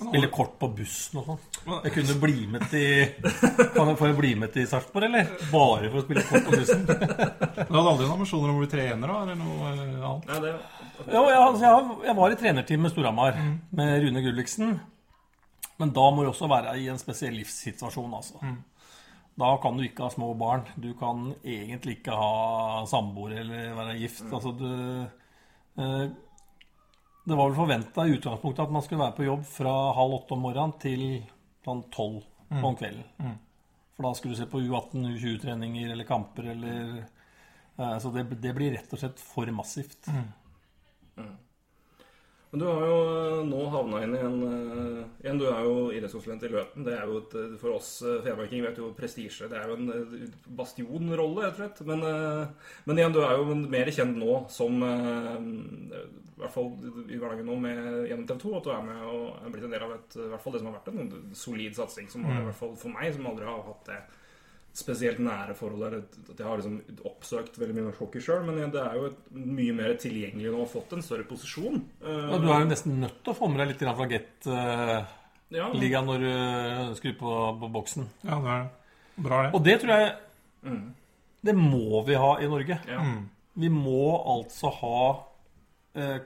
[0.00, 1.40] Spille kort på bussen og sånn.
[1.84, 3.10] Jeg kunne bli med til
[3.74, 5.28] Kan jeg få bli med til Sarpsborg, eller?
[5.50, 6.86] Bare for å spille kort på bussen?
[6.88, 9.18] Du hadde aldri noen ambisjoner om å bli trener, da?
[9.26, 10.30] Eller noe eh, annet?
[10.30, 10.54] Nei,
[11.04, 13.38] Jo, jeg, altså, jeg, jeg var i trenerteam med Storhamar
[13.76, 14.74] med Rune Gulliksen.
[15.80, 18.40] Men da må du også være i en spesiell livssituasjon, altså.
[19.40, 20.66] Da kan du ikke ha små barn.
[20.80, 24.26] Du kan egentlig ikke ha samboer eller være gift.
[24.28, 24.66] Altså, du
[25.80, 26.08] eh,
[27.30, 30.34] Det var vel forventa i utgangspunktet at man skulle være på jobb fra halv åtte
[30.34, 31.04] om morgenen til
[31.62, 32.24] sånn tolv
[32.66, 33.04] om kvelden.
[33.94, 38.54] For da skulle du se på U18, U20-treninger eller kamper eller eh, Så det, det
[38.56, 40.08] blir rett og slett for massivt.
[42.50, 45.74] Men du har jo eh, nå havna inn i en eh, Igjen, du er jo
[45.94, 46.86] idrettskonsulent i Løten.
[46.86, 47.90] Det er jo et, eh, For oss
[48.24, 49.46] Femarking vet jo prestisje.
[49.50, 51.84] Det er jo en bastionrolle, rett og slett.
[51.86, 52.02] Men,
[52.88, 56.72] men igjen, du er jo mer kjent nå som I hvert fall
[57.06, 58.54] i hverdagen nå med, gjennom TV 2.
[58.58, 60.64] At du er med og er blitt en del av et, i hvert fall det
[60.64, 62.10] som har vært en solid satsing.
[62.10, 64.00] Som har, i hvert fall for meg, som aldri har hatt det
[64.76, 66.76] spesielt nære forhold der at jeg har liksom
[67.10, 70.60] oppsøkt veldig mye norsk hockey sjøl, men det er jo et, mye mer tilgjengelig nå
[70.62, 71.80] og fått en større posisjon.
[72.04, 76.18] Ja, du er jo nesten nødt til å få med deg litt fra Get-ligaen når
[76.24, 76.32] du
[77.00, 77.30] skrur på,
[77.64, 78.04] på boksen.
[78.22, 78.64] Ja, det er
[79.20, 79.50] bra, det.
[79.58, 80.06] Og det tror jeg
[80.60, 80.94] Mm.
[81.40, 82.76] Det må vi ha i Norge.
[82.84, 83.04] ja.
[83.60, 84.98] Vi må altså ha
[85.98, 86.20] eh,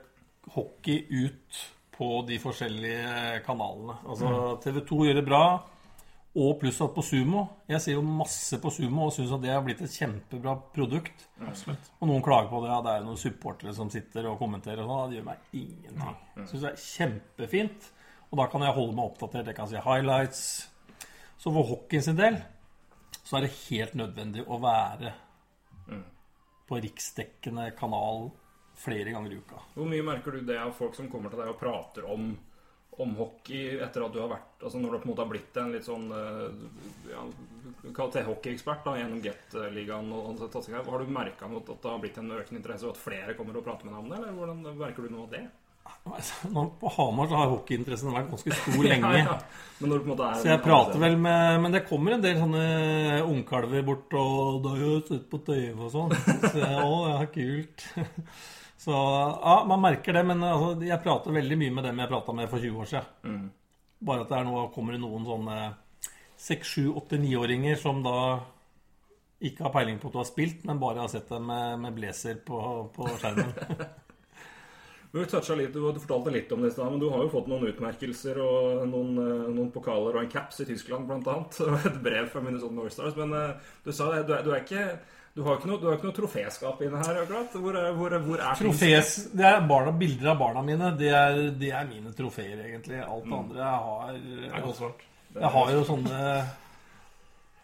[0.53, 1.61] hockey ut
[1.95, 3.95] på de forskjellige kanalene.
[4.05, 5.43] Altså TV 2 gjør det bra.
[6.35, 9.53] Og pluss at på Sumo Jeg ser jo masse på Sumo og syns at det
[9.53, 11.27] har blitt et kjempebra produkt.
[11.39, 11.91] Absolutt.
[12.01, 12.71] Og noen klager på det.
[12.73, 15.13] Ja, det er jo noen supportere som sitter og kommenterer og sånn.
[15.13, 16.17] Det gjør meg ingenting.
[16.35, 17.91] Jeg syns det er kjempefint.
[18.31, 19.51] Og da kan jeg holde meg oppdatert.
[19.51, 20.41] Jeg kan si highlights.
[21.39, 22.41] Så for hockeyen sin del
[23.25, 25.13] så er det helt nødvendig å være
[26.67, 28.29] på riksdekkende kanal
[28.75, 29.61] flere ganger i uka.
[29.75, 32.33] Hvor mye merker du det av folk som kommer til deg og prater om,
[32.97, 35.57] om hockey etter at du har vært Altså når du på en måte har blitt
[35.59, 36.61] en litt sånn eh,
[37.11, 37.25] ja,
[37.95, 40.87] Kall det hockeyekspert da, gjennom Get-ligaen og her.
[40.87, 43.65] Har du merka at det har blitt en økende interesse, og at flere kommer og
[43.67, 44.17] prater med deg om det?
[44.21, 45.43] Eller hvordan merker du noe av det?
[46.81, 49.11] På Hamar så har hockeyinteressen vært ganske stor lenge.
[49.19, 49.37] Ja, ja.
[50.39, 52.65] Så jeg prater vel med Men det kommer en del sånne
[53.25, 56.13] ungkalver bort og 'Da har jeg sett på TV' og sånn.
[56.45, 57.89] Så jeg, å, ja, kult.
[58.85, 60.21] Så ja, man merker det.
[60.29, 63.07] Men altså, jeg prater veldig mye med dem jeg prata med for 20 år siden.
[63.25, 63.47] Mm.
[64.05, 65.59] Bare at det er nå kommer det noen sånne
[66.45, 68.17] 6, 7, 8, 9-åringer som da
[69.45, 71.97] ikke har peiling på at du har spilt, men bare har sett deg med, med
[71.97, 72.59] blazer på,
[72.95, 73.53] på skjermen.
[75.15, 78.35] Men Vi litt, Du fortalte litt om det men du har jo fått noen utmerkelser
[78.43, 81.59] og noen, eh, noen pokaler og en caps i Tyskland, annet.
[81.63, 83.15] Og et brev fra Minnesota North Stars.
[83.15, 84.83] Men eh, du sa det, du er, du er ikke
[85.35, 87.55] du har ikke noe, du har ikke noe troféskap inne her, akkurat?
[87.59, 88.55] Hvor, er- hvor, hvor er?
[88.59, 90.93] Trofés, det er barna, Bilder av barna mine.
[90.95, 93.01] Det er, det er mine trofeer, egentlig.
[93.03, 95.03] Alt det andre jeg har Det er godt svart.
[95.35, 96.21] Jeg har jo sånne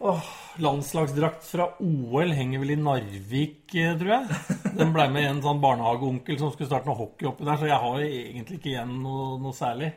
[0.02, 0.22] Åh,
[0.66, 4.40] Landslagsdrakt fra OL henger vel i Narvik, eh, tror jeg.
[4.80, 7.78] Den ble med en sånn barnehageonkel som skulle starte noe hockey oppi der, så jeg
[7.84, 9.92] har jo egentlig ikke igjen noe, noe særlig.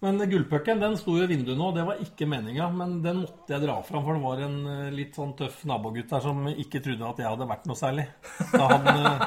[0.00, 2.70] Men gullpucken den sto jo i vinduet nå, det var ikke meninga.
[2.72, 6.08] Men den måtte jeg dra fram, for det var en eh, litt sånn tøff nabogutt
[6.14, 8.06] der som ikke trodde at jeg hadde vært noe særlig.
[8.38, 9.26] Så han, eh,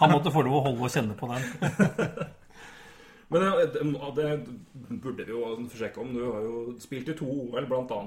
[0.00, 1.44] han måtte få lov å holde og kjenne på den.
[3.34, 3.44] Men
[3.74, 3.82] det,
[4.16, 6.16] det burde vi jo forsøke om.
[6.16, 8.00] Du har jo spilt i to OL, bl.a.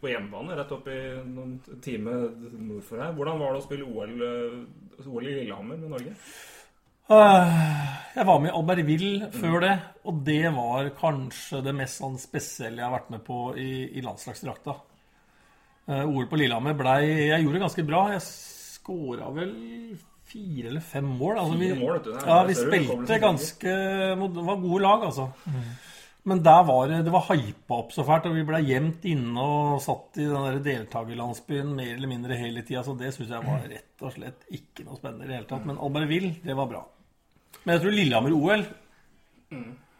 [0.00, 2.16] på hjemmebane, rett opp i noen time
[2.56, 3.12] nord for her.
[3.16, 6.16] Hvordan var det å spille OL, eh, OL i Lillehammer med Norge?
[7.10, 9.74] Øh, Jeg var med i Albertville før det,
[10.06, 14.04] og det var kanskje det mest sånn spesielle jeg har vært med på i, i
[14.04, 14.76] landslagsdrakta.
[15.88, 18.04] Eh, OL på Lillehammer blei Jeg gjorde det ganske bra.
[18.14, 19.50] Jeg skåra vel
[20.30, 21.40] fire eller fem mål.
[21.42, 22.12] Altså, vi, mål, du.
[22.14, 25.28] Ja, vi spilte ganske Det var gode lag, altså.
[26.24, 29.44] Men der var det Det var hypa opp så fælt, og vi ble gjemt inne
[29.44, 33.44] og satt i den der deltakerlandsbyen mer eller mindre hele tida, så det syns jeg
[33.44, 35.66] var rett og slett ikke noe spennende i det hele tatt.
[35.68, 36.86] Men Albertville, det var bra.
[37.64, 38.64] Men jeg tror Lillehammer-OL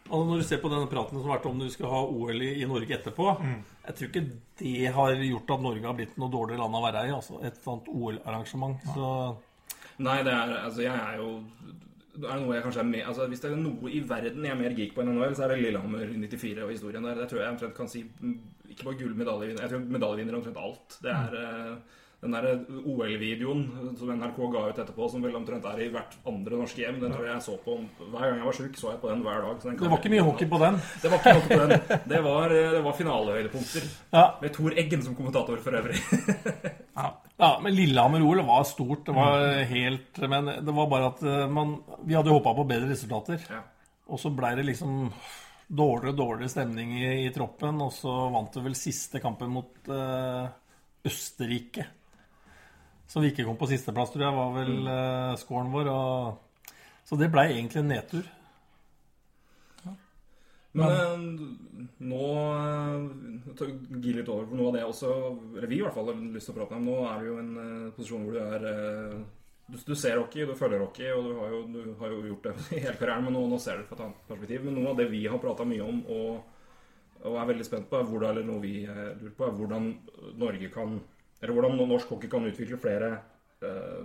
[0.05, 2.43] Altså Når du ser på denne praten som har vært om du skal ha OL
[2.45, 4.25] i, i Norge etterpå Jeg tror ikke
[4.61, 7.15] det har gjort at Norge har blitt noe dårligere land å være i.
[7.15, 8.85] Altså Et sånt OL-arrangement.
[8.93, 9.09] Så
[10.05, 11.31] Nei, det er Altså, jeg er jo
[12.15, 14.53] det er noe jeg kanskje er med, altså Hvis det er noe i verden jeg
[14.53, 17.17] er mer geek på enn NHL, så er det Lillehammer 94 og historien der.
[17.19, 18.37] Det tror jeg omtrent kan si mm,
[18.71, 20.95] Ikke bare gullmedaljevinner, jeg tror medaljevinner omtrent alt.
[21.03, 23.63] Det er eh, den der OL-videoen
[23.99, 27.13] som NRK ga ut etterpå, som vel omtrent er i hvert andre norske hjem, den
[27.13, 28.79] tror jeg jeg så på hver gang jeg var sjuk.
[28.79, 29.61] Så jeg på den hver dag.
[29.61, 30.79] så den det var ikke mye hockey på den.
[31.03, 32.01] Det var ikke hockey på den.
[32.15, 33.87] Det var, det var finalehøydepunkter.
[34.15, 36.01] Ja, Med Tor Eggen som kommentator for øvrig.
[37.43, 39.05] ja Men Lillehammer-OL var stort.
[39.05, 42.91] Det var helt Men det var bare at eh, man Vi hadde håpa på bedre
[42.91, 43.41] resultater.
[43.49, 43.63] Ja.
[44.07, 45.09] Og så blei det liksom
[45.67, 47.81] dårligere og dårligere stemning i, i troppen.
[47.81, 50.45] Og så vant du vel siste kampen mot uh,
[51.05, 51.87] Østerrike.
[53.07, 55.91] Så vi ikke kom på sisteplass, tror jeg, var vel uh, scoren vår.
[55.93, 56.73] Og,
[57.05, 58.25] så det blei egentlig en nedtur.
[60.75, 61.21] Men eh,
[62.03, 63.03] nå eh,
[63.55, 63.67] ta-
[64.03, 65.11] Gi litt over for noe av det også
[65.55, 66.89] Eller vi i hvert fall har lyst til å prate om.
[66.89, 69.21] Nå er du jo i en eh, posisjon hvor du er eh,
[69.71, 72.49] du, du ser hockey, du følger hockey, og du har jo, du har jo gjort
[72.49, 74.67] det i hele karrieren, men nå, nå ser du det fra et annet perspektiv.
[74.67, 76.67] Men noe av det vi har prata mye om og,
[77.23, 79.87] og er veldig spent på, er hvordan, eller noe vi eh, lurer på, er hvordan
[80.43, 80.99] Norge kan
[81.45, 83.11] Eller hvordan norsk hockey kan utvikle flere
[83.61, 84.01] eh,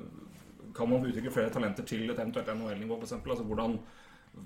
[0.76, 3.16] Kan man utvikle flere talenter til et eventuelt NHL-nivå, f.eks.?
[3.18, 3.80] Altså hvordan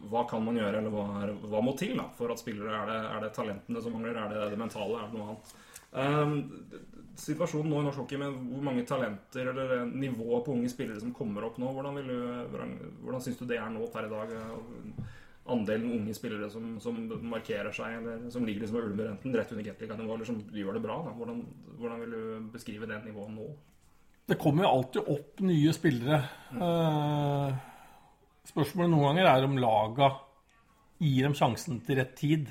[0.08, 2.88] hva kan man gjøre, eller hva, er, hva må til da, for at spillere Er
[2.88, 4.16] det, er det talentene som mangler?
[4.16, 5.00] Er det det mentale?
[5.02, 5.50] Er det noe annet?
[5.94, 6.32] Um,
[7.20, 11.12] situasjonen nå i norsk hockey med hvor mange talenter eller nivået på unge spillere som
[11.14, 12.16] kommer opp nå, hvordan, du,
[12.50, 12.72] hvordan,
[13.04, 14.32] hvordan syns du det er nå per i dag?
[15.44, 16.96] Andelen unge spillere som, som
[17.28, 20.78] markerer seg, eller som ligger liksom og ulmer enten rett under Gateliga-nivå, eller som gjør
[20.78, 20.96] det bra.
[21.04, 21.12] Da.
[21.18, 21.42] Hvordan,
[21.80, 23.48] hvordan vil du beskrive det nivået nå?
[24.24, 26.20] Det kommer jo alltid opp nye spillere.
[26.56, 27.56] Eh,
[28.48, 30.14] spørsmålet noen ganger er om laga
[31.02, 32.48] gir dem sjansen til rett tid.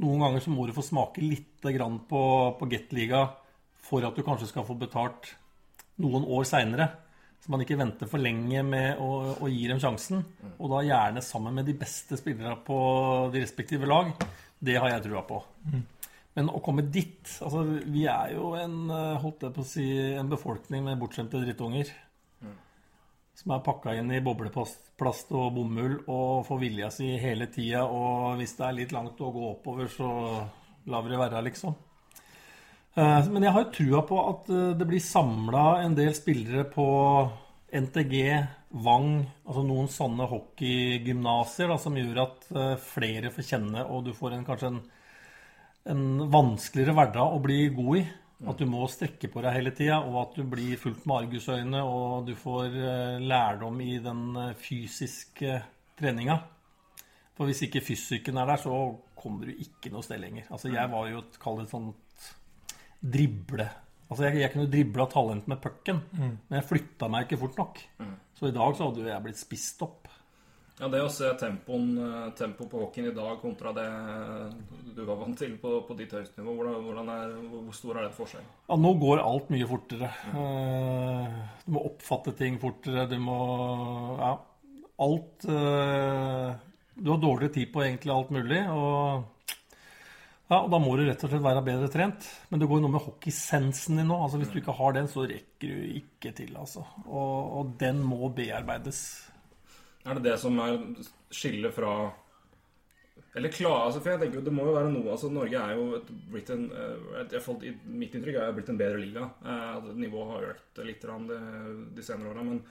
[0.00, 2.22] Noen ganger så må du få smake litt grann på,
[2.56, 3.26] på Gateliga
[3.86, 5.34] for at du kanskje skal få betalt
[6.02, 6.88] noen år seinere.
[7.46, 10.24] Så man ikke venter for lenge med å, å gi dem sjansen.
[10.58, 12.78] Og da gjerne sammen med de beste spillerne på
[13.30, 14.10] de respektive lag.
[14.58, 15.38] Det har jeg trua på.
[16.34, 19.86] Men å komme dit altså Vi er jo en, eh, holdt jeg på å si,
[20.18, 21.94] en befolkning med bortskjemte drittunger.
[23.38, 27.84] Som er pakka inn i bobleplast og bomull og får vilja si hele tida.
[27.86, 30.10] Og hvis det er litt langt å gå oppover, så
[30.90, 31.78] lar vi det være, liksom.
[32.96, 36.64] Eh, Men jeg har jo trua på at eh, det blir samla en del spillere
[36.72, 36.86] på
[37.76, 38.14] NTG,
[38.76, 39.10] Vang,
[39.46, 44.46] altså noen sånne hockeygymnaser som gjør at eh, flere får kjenne, og du får en,
[44.48, 44.80] kanskje en,
[45.92, 48.06] en vanskeligere hverdag å bli god i.
[48.52, 51.80] At du må strekke på deg hele tida, og at du blir fullt med argusøyne,
[51.88, 52.74] og du får
[53.22, 54.26] lærdom i den
[54.60, 55.54] fysiske
[55.96, 56.36] treninga.
[57.38, 58.82] For hvis ikke fysikken er der, så
[59.16, 60.50] kommer du ikke noe sted lenger.
[60.52, 62.05] Altså, jeg var jo et, kall det et sånt
[63.00, 63.68] drible.
[64.06, 67.80] Altså, jeg, jeg kunne dribla talent med pucken, men jeg flytta meg ikke fort nok.
[68.38, 70.06] Så i dag så hadde jo jeg blitt spist opp.
[70.76, 73.86] Ja, det å se tempoen, eh, tempo på hockeyen i dag kontra det
[74.92, 76.52] du var vant til på, på ditt høyeste nivå,
[76.84, 78.44] hvordan, er, hvor stor er det forskjell?
[78.68, 80.10] Ja, nå går alt mye fortere.
[80.34, 81.38] Mm.
[81.64, 83.06] Du må oppfatte ting fortere.
[83.08, 83.38] Du må
[84.20, 84.34] Ja,
[85.06, 86.52] alt eh,
[86.96, 88.60] Du har dårligere tid på egentlig alt mulig.
[88.72, 89.24] Og,
[90.46, 92.26] ja, og da må du rett og slett være bedre trent.
[92.50, 94.18] Men det går jo noe med hockeysensen din nå.
[94.22, 96.52] Altså, hvis du ikke har den, så rekker du ikke til.
[96.60, 96.84] Altså.
[97.06, 99.00] Og, og den må bearbeides.
[100.06, 100.78] Er det det som er
[101.34, 102.12] skillet fra
[103.34, 105.74] Eller klar, altså, for jeg tenker jo det må jo være noe altså Norge er
[105.76, 107.48] jo et, blitt en eh,
[107.90, 109.26] Mitt inntrykk er blitt en bedre liga.
[109.42, 112.46] Eh, Nivået har økt litt de, senere åra.
[112.46, 112.62] Men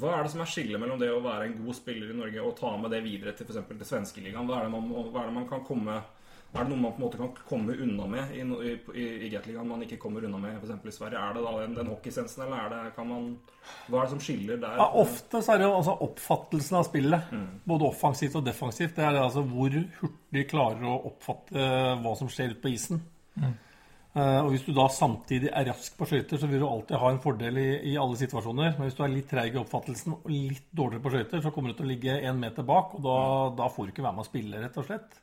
[0.00, 2.40] hva er det som er skillet mellom det å være en god spiller i Norge
[2.40, 3.68] og ta med det videre til f.eks.
[3.68, 4.48] til svenskeligaen?
[4.48, 6.00] Hva hva er det man kan komme
[6.48, 9.28] er det noe man på en måte kan komme unna med i, i, i, i
[9.28, 10.80] Gateligaen man ikke kommer unna med f.eks.
[10.80, 11.20] i Sverige?
[11.20, 13.28] Er det da den, den hockeysensen, eller er det, kan man
[13.86, 14.80] Hva er det som skiller der?
[14.80, 17.36] Ja, ofte så er det jo altså oppfattelsen av spillet,
[17.68, 18.96] både offensivt og defensivt.
[18.96, 21.70] Det er det altså hvor hurtig klarer å oppfatte
[22.00, 23.04] hva som skjer ute på isen.
[24.16, 27.12] Eh, og hvis du da samtidig er rask på skøyter, så vil du alltid ha
[27.12, 28.72] en fordel i, i alle situasjoner.
[28.78, 31.70] Men hvis du er litt treig i oppfattelsen og litt dårligere på skøyter, så kommer
[31.70, 33.18] du til å ligge én meter bak, og da,
[33.60, 35.18] da får du ikke være med å spille, rett og slett.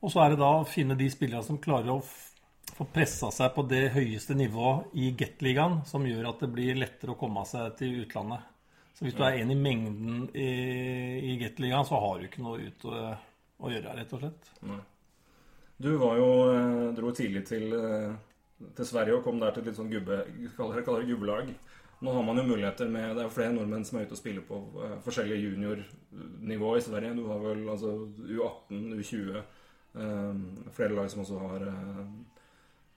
[0.00, 2.00] Og så er det da å finne de spillerne som klarer å
[2.76, 7.12] få pressa seg på det høyeste nivået i Gateligaen, som gjør at det blir lettere
[7.12, 8.46] å komme seg til utlandet.
[8.96, 10.48] Så hvis du er en i mengden i,
[11.32, 13.02] i Gateligaen, så har du ikke noe ut å,
[13.60, 14.50] å gjøre, rett og slett.
[15.80, 19.70] Du var jo, eh, dro tidlig til, eh, til Sverige og kom der til et
[19.70, 20.22] litt sånn gubbe,
[20.56, 21.52] kaller det, gubbelag.
[22.00, 24.20] Nå har man jo muligheter med Det er jo flere nordmenn som er ute og
[24.20, 27.16] spiller på eh, forskjellige juniornivå i Sverige.
[27.16, 27.90] Du har vel altså
[28.24, 29.58] U18, U20 eh,
[29.92, 32.02] Flere lag som også har eh,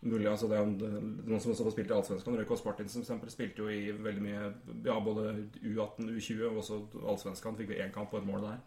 [0.03, 2.37] mulig altså det er Noen som også har spilt i Allsvenskan.
[2.37, 4.47] Røyk Martinsen for eksempel, spilte jo i veldig mye
[4.85, 5.31] Ja, både
[5.63, 7.57] U18, U20 og også Allsvenskan.
[7.59, 8.61] Fikk vi én kamp og et mål der.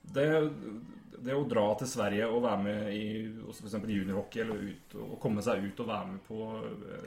[0.00, 0.26] Det,
[1.20, 3.04] det å dra til Sverige og være med i
[3.52, 3.76] f.eks.
[3.76, 6.40] juniorhockey, eller ut, og komme seg ut og være med på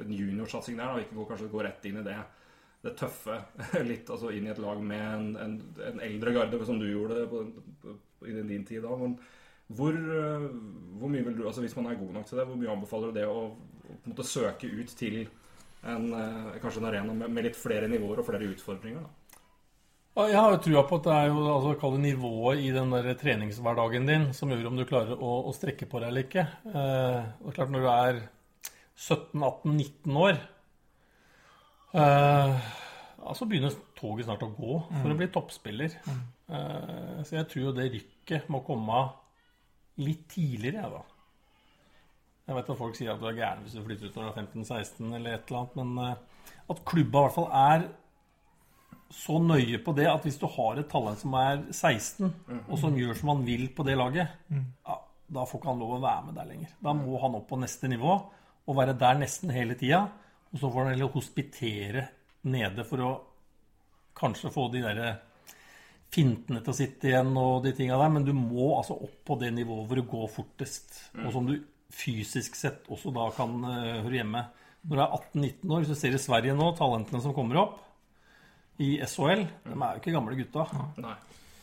[0.04, 2.20] en juniorsatsing der, og ikke gå, kanskje gå rett inn i det
[2.84, 3.38] det tøffe
[3.90, 5.54] litt altså inn i et lag med en, en,
[5.88, 7.46] en eldre garde, som du gjorde på,
[7.84, 7.96] på,
[8.28, 8.92] i din tid da.
[9.00, 9.16] Men
[9.72, 10.48] hvor, eh,
[11.00, 13.12] hvor, mye vil du, altså Hvis man er god nok til det, hvor mye anbefaler
[13.12, 17.16] du det å, å på en måte søke ut til en, eh, kanskje en arena
[17.16, 19.04] med, med litt flere nivåer og flere utfordringer?
[19.04, 19.20] da?
[20.30, 24.06] Jeg har jo trua på at det er jo altså, nivået i den der treningshverdagen
[24.06, 26.46] din som gjør om du klarer å, å strekke på deg eller ikke.
[26.70, 28.22] Eh, og klart Når du er
[28.94, 30.38] 17-18-19 år,
[31.94, 32.04] så
[33.30, 35.14] altså begynner toget snart å gå for mm.
[35.14, 35.98] å bli toppspiller.
[36.06, 36.22] Mm.
[36.58, 39.02] Eh, så jeg tror jo det rykket må komme
[40.02, 41.02] litt tidligere, jeg, da.
[42.44, 44.30] Jeg vet at folk sier at du er gæren hvis du flytter ut når du
[44.32, 47.86] er 15-16 eller et eller annet, men uh, at klubba i hvert fall er
[49.14, 52.62] så nøye på det at hvis du har et talent som er 16, mm.
[52.66, 54.96] og som gjør som han vil på det laget, ja,
[55.34, 56.72] da får ikke han lov å være med der lenger.
[56.84, 58.16] Da må han opp på neste nivå
[58.64, 60.02] og være der nesten hele tida.
[60.54, 62.08] Og så får han heller hospitere
[62.50, 63.12] nede for å
[64.18, 65.04] kanskje få de der
[66.14, 68.12] fintene til å sitte igjen og de tinga der.
[68.14, 71.00] Men du må altså opp på det nivået hvor du går fortest.
[71.24, 71.58] Og som du
[71.94, 74.46] fysisk sett også da kan uh, høre hjemme.
[74.84, 77.78] Når du er 18-19 år, hvis du ser i Sverige nå, talentene som kommer opp
[78.82, 80.66] i SHL, de er jo ikke gamle gutta.
[81.00, 81.14] Nei.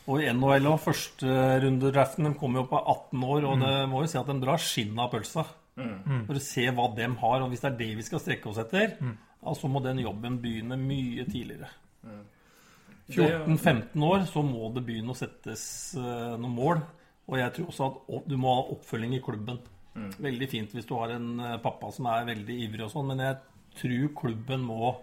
[0.09, 4.09] Og i NHL òg, førsterundedraften, de kommer jo av 18 år, og det må jo
[4.09, 5.43] si at de drar skinnet av pølsa.
[5.77, 6.23] Mm.
[6.27, 7.43] For å se hva de har.
[7.43, 9.13] Og hvis det er det vi skal strekke oss etter, mm.
[9.43, 11.69] så så må den jobben begynne mye tidligere.
[13.11, 13.57] Mm.
[13.57, 15.63] 14-15 år så må det begynne å settes
[15.99, 16.81] uh, noen mål.
[17.31, 19.61] Og jeg tror også at du må ha oppfølging i klubben.
[19.95, 20.09] Mm.
[20.23, 23.23] Veldig fint hvis du har en uh, pappa som er veldig ivrig og sånn, men
[23.25, 23.39] jeg
[23.79, 24.93] tror klubben må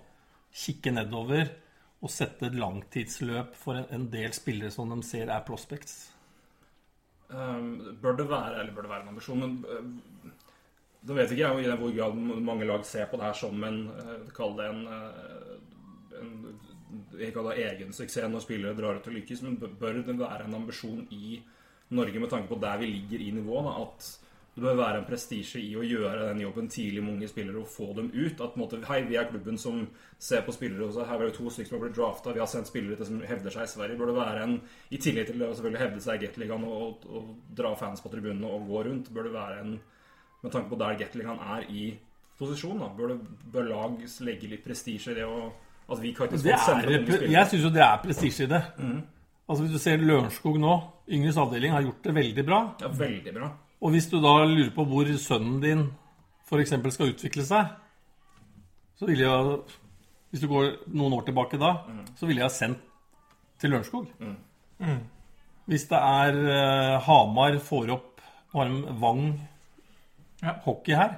[0.59, 1.51] kikke nedover
[1.99, 5.99] og sette et langtidsløp for en, en del spillere som de ser er prospects.
[7.29, 10.31] Um, bør det være, eller bør det være en ambisjon, men uh,
[11.09, 13.83] da vet ikke jeg i hvor grad mange lag ser på det her som en
[13.93, 16.33] uh, Kall det en, uh, en
[17.29, 20.57] ikke ha egen suksess når spillere drar ut og lykkes, men bør det være en
[20.61, 21.39] ambisjon i
[21.95, 24.09] Norge med tanke på der vi ligger i nivå, da, at
[24.59, 27.69] det bør være en prestisje i å gjøre den jobben tidlig med unge spillere og
[27.71, 28.41] få dem ut.
[28.43, 29.85] At måte, hei, vi er klubben som
[30.19, 30.89] ser på spillere.
[30.89, 31.05] Også.
[31.07, 32.33] Her er det to stykker som har blitt drafta.
[32.35, 33.99] Vi har sendt spillere til som hevder seg i Sverige.
[34.01, 34.57] Bør det være en,
[34.91, 37.31] I tillegg til å selvfølgelig hevde seg i Gateligaen og, og, og,
[37.61, 39.79] dra fans på tribunene og gå rundt, bør det være en
[40.43, 41.87] med tanke på der Gateligaen er i
[42.39, 45.53] posisjon, da, bør, det, bør lag legge litt prestisje i det å
[45.89, 48.61] at vi kan ikke sende er, Jeg syns jo det er prestisje i det.
[48.79, 49.01] Mm.
[49.49, 50.75] Altså Hvis du ser Lørenskog nå,
[51.09, 52.61] Yngres avdeling har gjort det veldig bra.
[52.83, 53.49] Ja, veldig bra.
[53.81, 55.85] Og hvis du da lurer på hvor sønnen din
[56.49, 56.75] f.eks.
[56.95, 57.71] skal utvikle seg,
[58.99, 59.61] så ville jeg
[60.29, 62.03] Hvis du går noen år tilbake da, mm.
[62.19, 62.83] så ville jeg ha sendt
[63.59, 64.11] til Lørenskog.
[64.21, 64.37] Mm.
[64.85, 64.99] mm.
[65.69, 68.21] Hvis det er uh, Hamar får opp
[68.53, 69.25] Vang
[70.43, 70.55] ja.
[70.65, 71.17] hockey her.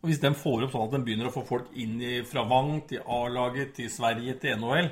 [0.00, 2.46] Og Hvis de får opp sånn at de begynner å få folk inn i, fra
[2.48, 4.90] Vang til A-laget, til Sverige, til NHL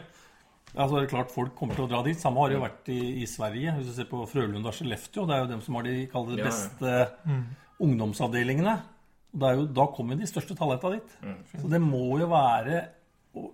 [0.75, 2.19] ja, så er det klart Folk kommer til å dra dit.
[2.21, 3.73] Samme har det jo vært i, i Sverige.
[3.79, 6.91] Hvis du ser på Frølunda Skellefteå, det er jo dem som har de det beste
[6.93, 7.09] ja, ja.
[7.25, 7.45] Mm.
[7.87, 8.75] ungdomsavdelingene.
[9.39, 11.15] Og jo, Da kommer de største talentene dit.
[11.25, 11.39] Mm.
[11.55, 12.83] Så det må jo være
[13.39, 13.47] å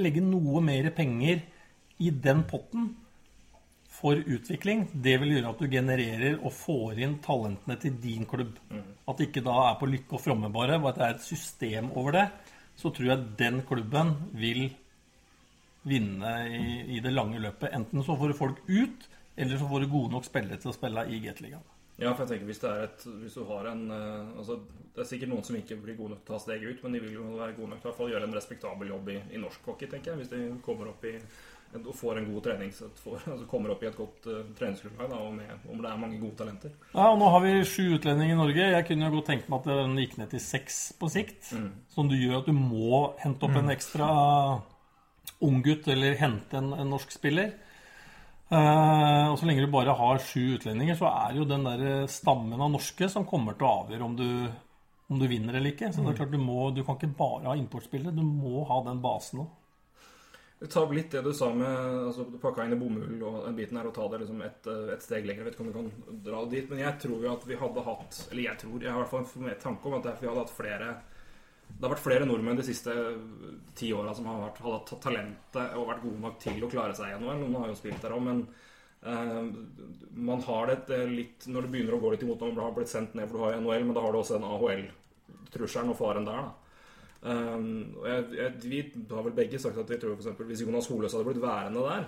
[0.00, 1.44] legge noe mer penger
[2.00, 2.90] i den potten
[3.96, 8.58] for utvikling, det vil gjøre at du genererer og får inn talentene til din klubb.
[8.68, 8.82] Mm.
[9.08, 11.24] At det ikke da er på lykke og fromme bare, og at det er et
[11.24, 12.26] system over det.
[12.76, 14.66] Så tror jeg den klubben vil
[15.86, 17.72] vinne i, i det lange løpet.
[17.72, 20.76] Enten så får du folk ut, eller så får du gode nok spillere til å
[20.76, 21.72] spille i GT-ligaen.
[21.96, 24.58] Ja, for jeg tenker hvis, det er et, hvis du har en uh, altså,
[24.92, 26.96] Det er sikkert noen som ikke blir gode nok til å ta steget ut, men
[26.96, 29.70] de vil jo være gode nok til å gjøre en respektabel jobb i, i norsk
[29.70, 30.20] hockey, tenker jeg.
[30.20, 31.14] Hvis de kommer opp i
[31.84, 35.82] og får en god trening, får, altså kommer opp i et godt uh, treningsgrunnlag om
[35.82, 36.72] det er mange gode talenter.
[36.92, 38.70] Ja, og Nå har vi sju utlendinger i Norge.
[38.72, 41.52] Jeg kunne jo godt tenkt meg at den gikk ned til seks på sikt.
[41.52, 41.68] Mm.
[41.92, 43.60] Som du gjør at du må hente opp mm.
[43.62, 44.08] en ekstra
[45.44, 47.52] unggutt eller hente en, en norsk spiller.
[48.46, 52.60] Uh, og Så lenge du bare har sju utlendinger, så er jo den der stammen
[52.60, 54.28] av norske som kommer til å avgjøre om du,
[55.10, 55.90] om du vinner eller ikke.
[55.90, 56.20] Så det er mm.
[56.22, 59.54] klart Du, må, du kan ikke bare ha importspillere, du må ha den basen òg.
[60.72, 61.68] Ta opp litt det du sa med
[62.08, 64.68] altså, Du pakka inn i bomull og den biten her og ta det liksom et,
[64.94, 65.42] et, steg lenger.
[65.42, 67.84] Jeg vet ikke om du kan dra dit, men jeg tror jo at vi hadde
[67.88, 70.42] hatt Eller jeg tror, jeg har i hvert fall en tanke om at vi hadde
[70.42, 70.92] hatt flere
[71.68, 72.94] Det har vært flere nordmenn de siste
[73.78, 76.96] ti åra som har vært, hadde hatt talentet og vært gode nok til å klare
[76.96, 77.42] seg i NHL.
[77.42, 78.44] Noen har jo spilt der òg, men
[79.02, 79.40] eh,
[80.30, 82.78] man har det eh, litt Når det begynner å gå litt imot når man har
[82.78, 86.00] blitt sendt ned for du har NHL, men da har du også en AHL-trusselen og
[86.00, 86.65] faren der, da.
[87.22, 90.62] Um, og jeg, jeg, vi har vel begge sagt at vi tror for eksempel, hvis
[90.62, 92.06] Jonas Holøs hadde blitt værende der,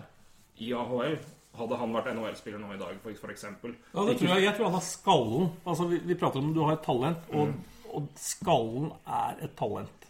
[0.58, 1.18] i AHL,
[1.58, 2.98] hadde han vært NHL-spiller nå i dag,
[3.32, 3.74] eksempel.
[3.94, 5.50] Ja, det tror jeg, jeg tror han har skallen.
[5.64, 7.54] Altså, vi, vi prater om du har et talent, og,
[7.94, 10.08] og skallen er et talent.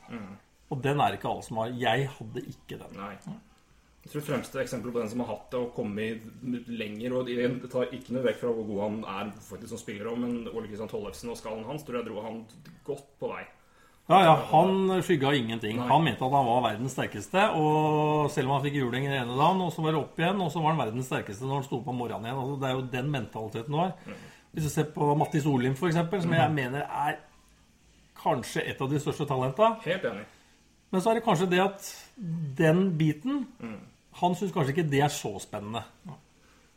[0.69, 1.77] Og den er ikke alle som har.
[1.81, 2.99] Jeg hadde ikke den.
[2.99, 3.15] Nei.
[4.05, 6.23] Jeg tror fremste eksempel på den som har hatt det og kommet
[6.71, 10.09] lenger og Det tar ikke noe vekk fra hvor god han er faktisk som spiller,
[10.17, 12.39] men Ole Kristian Tollefsen og skallen hans tror jeg dro han
[12.87, 13.43] godt på vei.
[14.09, 15.81] Ja, ja, Han skygga ingenting.
[15.85, 17.43] Han mente at han var verdens sterkeste.
[17.61, 20.41] Og selv om han fikk juling den ene dagen, og så var det opp igjen,
[20.41, 22.39] og så var han verdens sterkeste når han sto på om morgenen igjen.
[22.41, 23.93] Altså, det er jo den mentaliteten du har.
[24.53, 27.19] Hvis du ser på Mattis Olim, f.eks., som jeg mener er
[28.23, 29.75] kanskje et av de største talenta.
[29.85, 30.25] Helt enig.
[30.89, 31.91] Men så er det kanskje det at
[32.57, 33.43] den biten
[34.23, 35.83] Han syns kanskje ikke det er så spennende.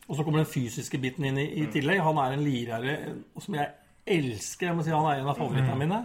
[0.09, 2.03] Og så kommer den fysiske biten inn i, i tillegg.
[2.03, 2.97] Han er en lirere
[3.39, 3.71] som jeg
[4.19, 4.67] elsker.
[4.67, 6.01] Jeg må si Han er en av favorittene mine.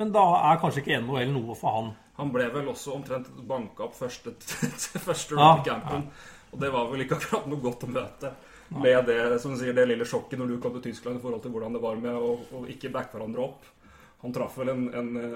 [0.00, 1.90] Men da er kanskje ikke NHL noe for han.
[2.20, 4.32] Han ble vel også omtrent banka opp første,
[5.08, 5.50] første Ja.
[5.64, 6.06] campen.
[6.08, 6.36] Ja.
[6.50, 8.32] Og det var vel ikke akkurat noe godt å møte.
[8.70, 11.52] Med det som sier, det lille sjokket når du kom til Tyskland i forhold til
[11.54, 13.66] hvordan det var med å, å ikke backe hverandre opp.
[14.22, 15.34] Han traff vel en, en eh,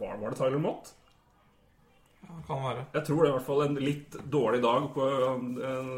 [0.00, 0.90] var, var det Tyler Mott?
[2.24, 2.84] Ja, kan være.
[2.96, 5.90] Jeg tror det er i hvert fall en litt dårlig dag på en, en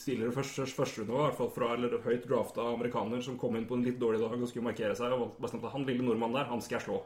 [0.00, 3.78] tidligere første, førsterunde, i hvert fall fra eller høyt drafta amerikaner som kom inn på
[3.78, 5.12] en litt dårlig dag og skulle markere seg.
[5.16, 7.00] og bestemte at Han lille nordmannen der, han skal jeg slå.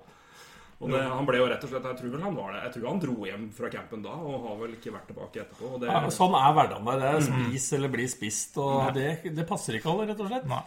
[0.82, 2.60] Og det, Han ble jo rett og slett Jeg tror vel han var det.
[2.64, 5.72] Jeg tror han dro hjem fra campen da og har vel ikke vært tilbake etterpå.
[5.78, 7.02] Det, Ja, sånn er hverdagen der.
[7.02, 8.58] Det er spis eller bli spist.
[8.62, 10.48] Og det, det passer ikke alle, rett og slett.
[10.50, 10.62] Nei.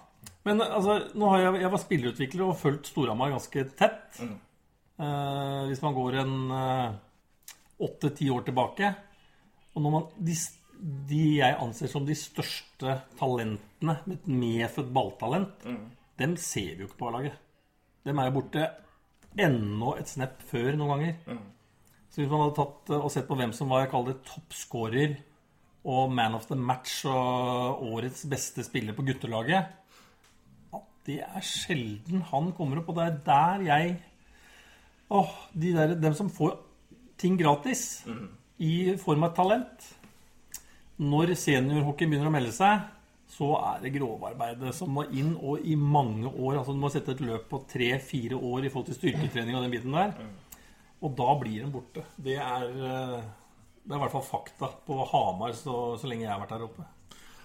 [0.46, 4.22] Men altså, jeg, jeg var spillerutvikler og fulgt Storhamar ganske tett.
[4.22, 4.36] Mm.
[5.04, 6.36] Eh, hvis man går en
[7.84, 8.94] åtte-ti år tilbake
[9.76, 10.36] Og når man, de,
[11.10, 15.66] de jeg anser som de største talentene med et medfødt balltalent,
[16.16, 17.36] dem ser vi jo ikke på A-laget.
[18.08, 18.64] Dem er jo borte
[19.42, 21.40] enda et snepp før noen ganger.
[22.10, 24.30] Så hvis man hadde tatt eh, og sett på hvem som var jeg kaller det
[24.30, 25.16] toppscorer
[25.86, 29.68] og man of the match og årets beste spiller på guttelaget
[30.74, 33.92] at Det er sjelden han kommer opp, og det er der jeg
[35.14, 36.56] Åh, de der, dem som får
[37.22, 38.06] ting gratis
[38.58, 39.86] i form av talent
[40.98, 42.88] Når seniorhockey begynner å melde seg,
[43.36, 46.58] så er det grovarbeidet som må inn, og i mange år.
[46.62, 49.74] altså Du må sette et løp på tre-fire år i forhold til styrketrening og den
[49.76, 50.14] biten der.
[51.04, 52.06] Og da blir den borte.
[52.16, 53.22] Det er, eh,
[53.84, 56.64] det er i hvert fall fakta på Hamar så, så lenge jeg har vært der
[56.70, 56.86] oppe.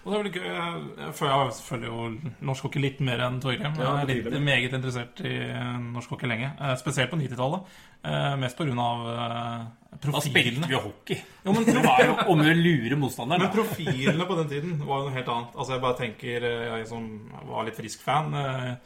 [0.01, 3.21] Og det er vel ikke, jeg, jeg, følger- jeg følger jo norsk hockey litt mer
[3.27, 3.75] enn Torgrim.
[3.77, 6.55] Jeg er litt meget interessert i eh, norsk hockey lenge.
[6.57, 7.67] eh, Spesielt på 90-tallet.
[8.05, 9.67] Eh, Mest pga.
[9.91, 11.19] Da spilte vi hockey.
[11.43, 13.43] Jo, men, Det var jo om å lure motstanderen.
[13.43, 15.57] men profilene på den tiden var jo noe helt annet.
[15.57, 17.09] Altså Jeg bare tenker, eh, jeg som
[17.49, 18.77] var litt frisk fan eh,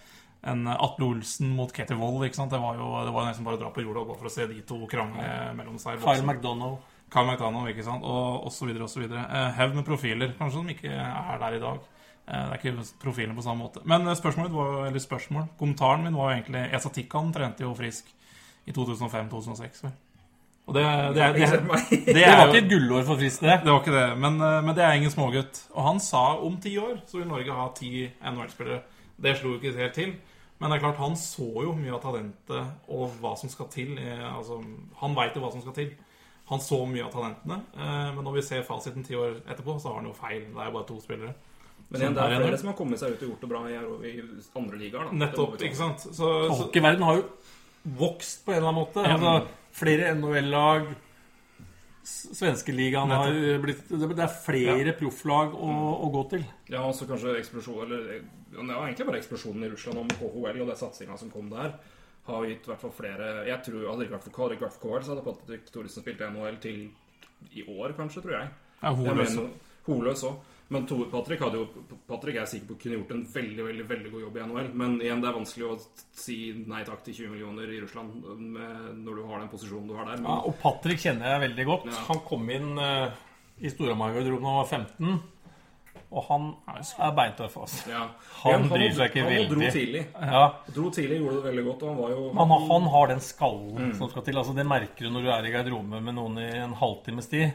[0.48, 2.24] En Atle Olsen mot Ketil Wold.
[2.24, 2.50] ikke sant?
[2.50, 4.60] Det var jo det var nesten bare å dra på jorda for å se de
[4.62, 6.00] to krangle mellom seg.
[6.00, 6.80] Kyle McDonagh.
[7.12, 8.04] Kyle McDonagh, ikke sant?
[8.04, 9.24] Og, og så videre og så videre.
[9.28, 11.84] Eh, med profiler, kanskje som ikke er der i dag.
[12.24, 13.82] Det er ikke profilene på samme måte.
[13.84, 18.08] Men spørsmålet var eller spørsmål, kommentaren min var jo egentlig Esa Tikkan trente jo frisk
[18.64, 19.84] i 2005-2006.
[20.66, 20.82] Og det,
[21.14, 21.48] det, er, det,
[21.90, 23.58] det, Det er var ikke et gullår for Frisk, det.
[23.64, 25.58] det var ikke det, men, eh, men det er ingen smågutt.
[25.74, 27.90] Og han sa om ti år så vil Norge ha ti
[28.30, 28.78] NHL-spillere.
[29.20, 30.14] Det slo ikke helt til.
[30.58, 33.98] Men det er klart, han så jo mye av talentet og hva som skal til.
[34.00, 34.56] eh, Altså,
[35.02, 35.90] han veit jo hva som skal til.
[36.48, 37.58] Han så mye av talentene.
[37.76, 40.46] eh, Men når vi ser fasiten ti år etterpå, så har han jo feil.
[40.48, 41.34] Det er jo bare to spillere.
[41.90, 43.48] Men igjen, det er er det flere som har kommet seg ut og gjort det
[43.50, 44.14] bra i,
[44.56, 45.12] andre ligaer.
[45.12, 46.00] Nettopp, ikke sant?
[46.00, 47.24] Så, så Hockeyverden har jo
[48.00, 49.04] vokst på en eller annen måte.
[49.04, 49.34] Altså,
[49.74, 50.92] flere NHL-lag.
[52.04, 55.68] Svenskeligaen har blitt Det er flere profflag å,
[56.04, 56.42] å gå til.
[56.68, 58.18] Ja, også kanskje eksplosjon Eller
[58.52, 61.72] det var egentlig bare eksplosjonen i Russland om KHL og den satsinga som kom der,
[62.28, 64.66] har gitt i hvert fall flere Jeg tror Hadde det ikke vært for hadde ikke
[64.66, 66.84] vært for KHL, så hadde Patrick Thoresen spilt i NHL til
[67.52, 68.52] i år, kanskje, tror jeg.
[68.84, 68.92] ja,
[69.88, 70.52] Holøs òg.
[70.72, 71.66] Men Tore Patrick hadde jo
[72.08, 74.70] Patrick er sikker på kunne gjort en veldig veldig, veldig god jobb i NHL.
[74.80, 75.76] Men igjen, det er vanskelig å
[76.16, 79.94] si nei takk til 20 millioner i Russland med, når du har den posisjonen du
[79.98, 80.22] har der.
[80.22, 81.86] Men Ja, og Patrick kjenner jeg veldig godt.
[81.92, 82.00] Ja.
[82.08, 83.12] Han kom inn uh,
[83.60, 85.22] i Storhamar-garderoben da han var 15.
[86.14, 87.90] Og han er beintøff, altså.
[87.90, 88.02] ja.
[88.44, 89.70] Han bryr seg ikke han dro veldig.
[89.74, 90.02] tidlig.
[90.14, 90.42] Ja,
[90.74, 93.22] Dro tidlig, gjorde det veldig godt, og han var jo han, har- han har den
[93.24, 94.38] skallen som skal til.
[94.38, 97.50] Altså, det merker du når du er i garderoben med noen i en halvtimes tid.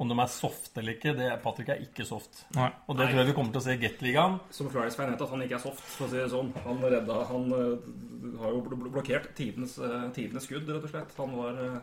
[0.00, 2.38] Om de er soft eller ikke, det Patrick er ikke soft.
[2.56, 2.70] Nei.
[2.88, 4.38] Og det tror jeg vi kommer til å se i Gateligaen.
[4.56, 6.48] Som Flyers-fan vet at han ikke er soft, for å si det sånn.
[6.64, 10.94] Han redda Han uh, har jo bl- bl- blokkert tidenes, uh, tidenes skudd, rett og
[10.94, 11.12] slett.
[11.20, 11.76] Han var uh,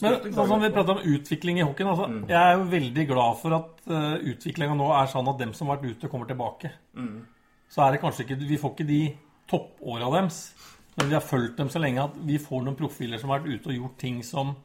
[0.00, 2.24] Men sånn som vi prater om utvikling i hockeyen altså, Mm.
[2.32, 5.70] Jeg er jo veldig glad for at uh, utviklinga nå er sånn at dem som
[5.70, 6.72] har vært ute, kommer tilbake.
[6.98, 7.20] Mm.
[7.70, 9.00] Så er det kanskje ikke Vi får ikke de
[9.52, 10.42] toppåra deres,
[10.98, 13.54] men vi har fulgt dem så lenge at vi får noen profiler som har vært
[13.60, 14.56] ute og gjort ting som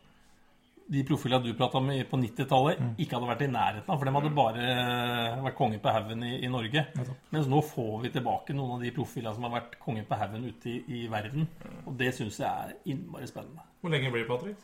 [0.90, 2.94] de profilene du prata om på 90-tallet, Mm.
[2.98, 3.98] ikke hadde vært i nærheten av.
[4.00, 6.86] For dem hadde bare eh, vært konge på haugen i, i Norge.
[7.32, 10.46] Mens nå får vi tilbake noen av de profilene som har vært konge på haugen
[10.48, 11.48] ute i, i verden.
[11.86, 13.66] Og det syns jeg er innmari spennende.
[13.82, 14.64] Hvor lenge blir det, Patrick?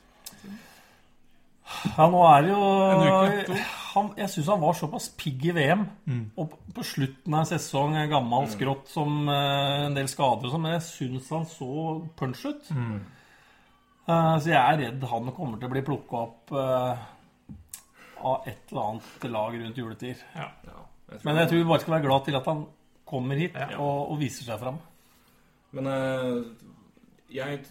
[1.97, 3.57] Ja, nå er det jo
[3.93, 5.85] han, Jeg syns han var såpass pigg i VM.
[6.09, 6.23] Mm.
[6.37, 10.61] Og på- slutten av en sesong, gammel skrått som eh, en del skader og sånn,
[10.65, 11.69] men jeg syns han så
[12.19, 12.71] punch ut.
[12.75, 12.97] Mm.
[14.03, 17.03] Eh, så jeg er redd han kommer til å bli plukka opp eh,
[18.23, 20.23] av et eller annet lag rundt juletid.
[20.35, 20.49] Ja.
[20.67, 20.81] Ja,
[21.23, 22.65] Men jeg tror vi bare skal være glad til at han
[23.07, 23.69] kommer hit Ja.
[23.77, 24.79] og, og viser seg fram.
[25.73, 26.43] Men eh,
[27.33, 27.63] jeg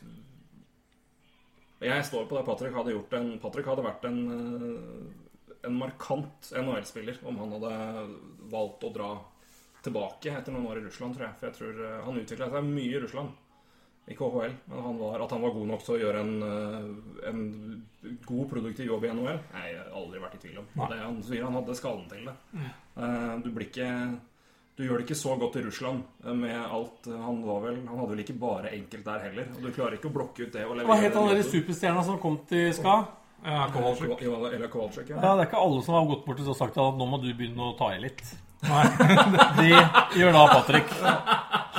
[1.83, 4.18] Jeg står på det Patrick hadde gjort en Patrick hadde vært en
[5.62, 7.74] En markant NHL-spiller om han hadde
[8.51, 9.11] valgt å dra
[9.83, 11.37] tilbake etter noen år i Russland, tror jeg.
[11.39, 13.30] For jeg tror han utvikla seg mye i Russland.
[14.11, 14.55] I KHL.
[14.66, 17.42] Men han var, at han var god nok til å gjøre en, eh, en
[18.26, 20.66] god, produktiv jobb i NHL, har jeg har aldri vært i tvil om.
[20.90, 22.36] Det han sier han hadde skaden til det.
[22.98, 23.88] Eh, Du blir ikke
[24.74, 27.98] du gjør det ikke så godt i Russland eh, med alt Han var vel Han
[27.98, 29.50] hadde vel ikke bare enkelt der heller.
[29.55, 32.38] Og du klarer ikke å blokke ut det Hva het han derre superstjerna som kom
[32.48, 32.94] til Ska?
[33.44, 34.22] Ja, Kowalczyk.
[34.22, 34.68] Eller
[35.11, 35.16] ja.
[35.20, 37.28] Ja, Det er ikke alle som har gått bort og sagt at nå må du
[37.34, 38.22] begynne å ta i litt.
[38.62, 38.84] Nei.
[39.59, 40.92] Det gjør da Patrick.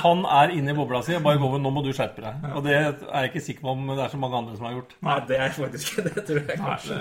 [0.04, 2.44] Han er inne i bobla si bare gå, over 'nå må du skjerpe deg'.
[2.54, 4.76] Og det er jeg ikke sikker på om det er så mange andre som har
[4.76, 4.94] gjort.
[5.00, 7.00] Nei, det er faktisk ikke det, tror jeg kanskje.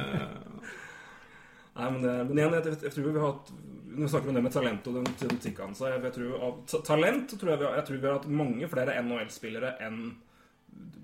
[1.73, 3.47] Nei, men, men igjen, jeg, jeg tror vi har hatt
[3.93, 6.83] Når vi snakker om det med talent og den tematikken, så jeg, jeg tror av
[6.85, 9.99] talent tror jeg, vi har, jeg tror vi har hatt mange flere NHL-spillere enn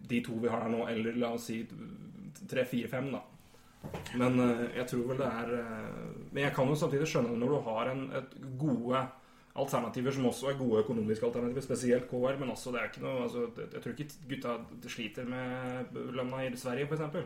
[0.09, 1.59] de to vi har her nå, eller la oss si
[2.49, 3.21] tre, fire, fem, da.
[4.17, 5.99] Men eh, jeg tror vel det er eh,
[6.33, 9.03] Men jeg kan jo samtidig skjønne det når du har en, et gode
[9.57, 13.23] alternativer som også er gode økonomiske alternativer, spesielt KR, men også det er ikke noe
[13.25, 14.55] altså, Jeg tror ikke gutta
[14.87, 17.23] sliter med lønna i Sverige, f.eks.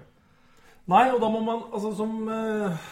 [0.91, 2.87] Nei, og da må man altså som eh,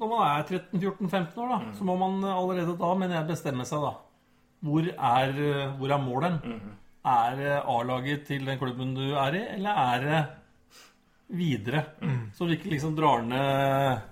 [0.00, 3.82] Når man er 13-14-15 år, da, så må man allerede da, mener jeg, bestemme seg,
[3.84, 3.92] da.
[4.60, 6.38] Hvor er, eh, hvor er målen?
[7.10, 10.22] Er det A-laget til den klubben du er i, eller er det
[11.38, 11.84] videre?
[12.34, 14.09] Så du ikke liksom drar ned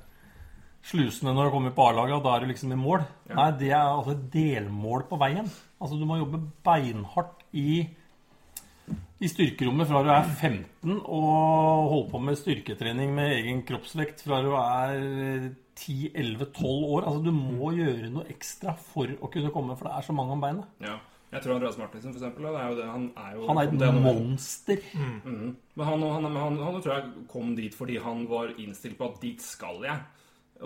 [0.86, 3.04] slusene når du kommer på A-laget, og da er du liksom i mål.
[3.34, 5.48] Nei, det er altså et delmål på veien.
[5.78, 7.86] Altså, du må jobbe beinhardt i
[9.18, 14.38] i styrkerommet fra du er 15 og holde på med styrketrening med egen kroppsvekt fra
[14.44, 15.48] du er
[15.78, 17.06] 10-11-12 år.
[17.08, 20.36] Altså Du må gjøre noe ekstra for å kunne komme, for det er så mange
[20.36, 20.70] om beinet.
[20.84, 20.98] Ja.
[21.28, 23.98] Jeg tror Andreas Martinsen, for eksempel, er jo det, han er jo Han er et
[24.00, 24.84] monster.
[24.94, 25.50] Mm.
[25.76, 29.10] Men han, han, han, han, han tror jeg kom dit fordi han var innstilt på
[29.10, 30.06] at dit skal jeg.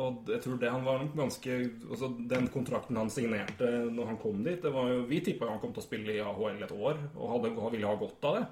[0.01, 1.57] Og jeg tror det han var ganske
[1.91, 5.61] altså Den kontrakten han signerte når han kom dit det var jo, Vi tippa han
[5.61, 8.47] kom til å spille i AHL et år og hadde, ville ha godt av det.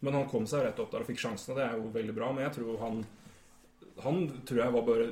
[0.00, 1.58] Men han kom seg rett opp der og fikk sjansene.
[1.58, 2.32] Det er jo veldig bra.
[2.32, 3.04] Men jeg tror han
[4.04, 5.04] han tror jeg var bare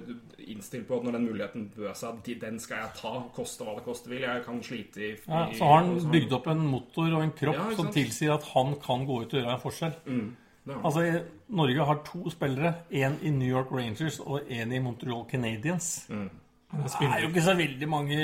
[0.44, 3.84] innstilt på at når den muligheten bød seg, den skal jeg ta, koste hva det
[3.86, 4.26] koste vil.
[4.26, 7.60] Jeg kan slite i, Ja, så har han bygd opp en motor og en kropp
[7.60, 9.96] Ja, som tilsier at han kan gå ut og gjøre en forskjell.
[10.04, 10.26] Mm.
[10.64, 11.04] Altså,
[11.48, 12.74] Norge har to spillere.
[12.90, 16.06] Én i New York Rangers og én i Montreal Canadiens.
[16.08, 16.30] Mm.
[16.74, 18.18] Det er jo ikke så veldig mange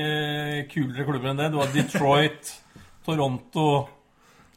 [0.73, 1.51] kulere klubber enn det.
[1.53, 2.49] Du har Detroit,
[3.07, 3.67] Toronto,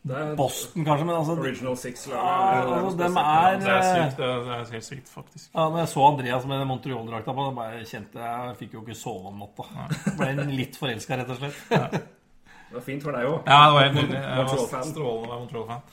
[0.10, 2.08] er Boston kanskje, men altså Original Six.
[2.12, 2.24] Ja,
[2.64, 4.18] altså, er Det er sykt.
[4.18, 5.52] Det er, det er helt sykt, faktisk.
[5.54, 8.98] ja, Når jeg så Andreas med Montreal-drakta på, bare kjente jeg jeg fikk jo ikke
[9.00, 9.68] sove om natta.
[10.18, 11.62] Ble litt forelska, rett og slett.
[11.70, 13.44] Det var fint for deg òg.
[13.46, 14.20] Ja, det var helt nydelig.
[14.20, 14.90] Jeg var Montreal-fan.
[14.90, 15.86] strålende Montreal-fan.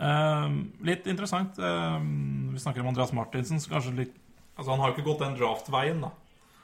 [0.00, 3.58] Ehm, litt interessant ehm, Vi snakker om Andreas Martinsen.
[3.58, 4.12] så Kanskje litt
[4.58, 6.10] Altså Han har jo ikke gått den draft-veien, da.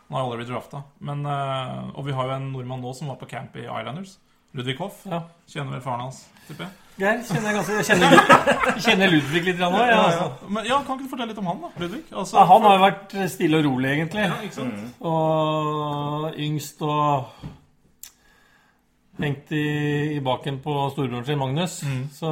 [0.09, 0.83] Han har aldri blitt drafta.
[1.01, 4.17] Men, eh, og vi har jo en nordmann nå som var på camp i Islanders.
[4.55, 5.01] Ludvig Hoff.
[5.11, 5.21] Ja.
[5.51, 6.19] Kjenner vel faren hans,
[6.49, 6.73] tipper jeg.
[6.99, 10.49] Geir kjenner jeg ganske kjenner, kjenner Ludvig litt òg, ja, altså.
[10.49, 11.71] Men ja, Kan ikke du fortelle litt om han, da?
[11.83, 12.03] Ludvig?
[12.13, 14.27] Altså, Ja, han har jo vært stille og rolig, egentlig.
[14.29, 14.85] ja, ikke sant?
[15.03, 17.25] Og yngst og
[19.21, 21.81] hengt i, i baken på storebroren sin, Magnus.
[22.13, 22.31] Så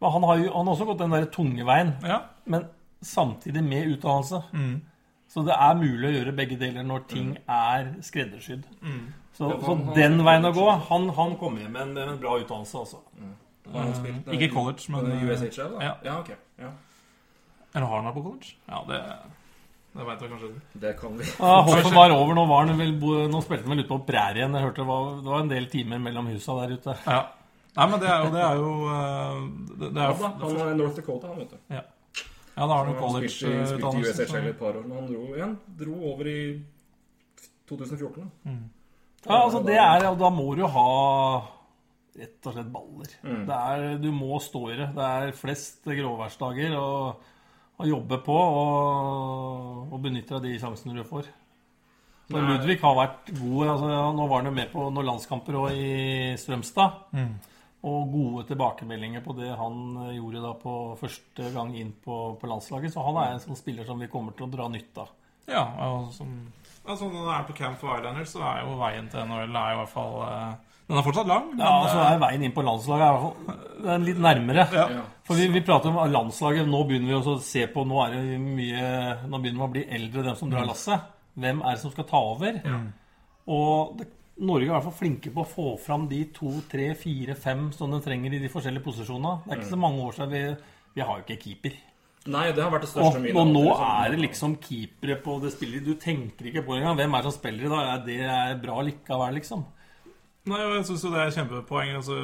[0.00, 2.18] Men han har jo han har også gått den der tunge veien, Ja.
[2.44, 2.66] men
[3.02, 4.42] samtidig med utdannelse.
[4.52, 4.82] Mm.
[5.28, 8.64] Så det er mulig å gjøre begge deler når ting er skreddersydd.
[8.82, 9.12] Mm.
[9.32, 11.94] Så, Ja, så han- han- den veien å gå Han, han kommer hjem med en,
[11.94, 12.96] med en bra utdannelse, altså.
[13.94, 15.84] Spilt, Ikke college, men, USHL, da?
[15.84, 15.94] ja.
[16.04, 16.30] ja ok.
[16.58, 16.68] Ja.
[17.74, 18.54] Eller har han vært på college?
[18.68, 19.02] Ja, det
[19.96, 20.60] Det vet jeg kanskje du.
[20.82, 21.24] Det kan vi.
[21.38, 22.34] Ja, Hoppet var over.
[22.36, 22.92] Nå, var vel,
[23.32, 24.52] nå spilte han vel ute på prærien.
[24.58, 26.96] Jeg hørte det var, det var en del timer mellom husa der ute.
[27.06, 27.20] Ja.
[27.76, 29.40] Nei, men det er jo, det er jo eh,
[29.80, 31.74] det, det er Ja, da, han er North Dakota, han, vet du.
[31.76, 31.82] Ja,
[32.56, 34.14] da har du Han college-utdannelse.
[34.14, 34.30] spilte i.
[34.30, 35.52] USHL et par år, men han dro igjen.
[35.80, 36.38] Dro over i
[37.68, 38.24] 2014.
[38.46, 38.54] da.
[39.26, 40.88] Ja, altså det er, og Da må du ha
[42.16, 43.10] rett og slett baller.
[43.26, 43.42] Mm.
[43.48, 44.88] Det er, du må stå i det.
[44.96, 46.86] Det er flest gråværsdager å,
[47.76, 51.28] å jobbe på og, og benytte deg av de sjansene du får.
[52.26, 53.68] For Ludvig har vært god.
[53.70, 56.96] Altså, ja, nå var han jo med på noen landskamper òg i Strømstad.
[57.14, 57.36] Mm.
[57.86, 59.76] Og gode tilbakemeldinger på det han
[60.08, 62.94] eh, gjorde da på første gang inn på, på landslaget.
[62.94, 65.12] Så han er en sånn spiller som vi kommer til å dra nytte av.
[65.46, 66.32] Ja, og som,
[66.82, 69.76] altså når han er på camp for Islanders, så er jo veien til NHL er
[69.76, 71.48] i hvert fall eh, Den er fortsatt lang.
[71.50, 74.66] Men, Ja, så er veien inn på landslaget er litt nærmere.
[74.72, 74.84] Ja.
[74.96, 75.04] Ja.
[75.26, 76.68] For vi, vi prater om landslaget.
[76.70, 78.84] Nå begynner vi også å se på Nå er det mye
[79.26, 81.08] Nå begynner vi å bli eldre, dem som drar lasset.
[81.36, 82.60] Hvem er det som skal ta over?
[83.46, 84.06] Og det,
[84.46, 87.70] Norge er i hvert fall flinke på å få fram de to, tre, fire, fem
[87.72, 89.38] som de trenger i de forskjellige posisjonene.
[89.46, 90.42] Det er ikke så mange år siden vi
[90.96, 91.74] Vi har jo ikke keeper.
[92.32, 93.86] Nei, det har vært det Og, største og nå liksom.
[93.86, 95.84] er det liksom keepere på det spillet.
[95.86, 96.96] Du tenker ikke på det engang.
[96.98, 97.90] Hvem er det som spiller i dag?
[97.92, 99.64] Er Det er bra likevel, liksom.
[100.46, 101.96] Nei, jeg synes jo det er kjempepoeng.
[101.98, 102.16] Altså,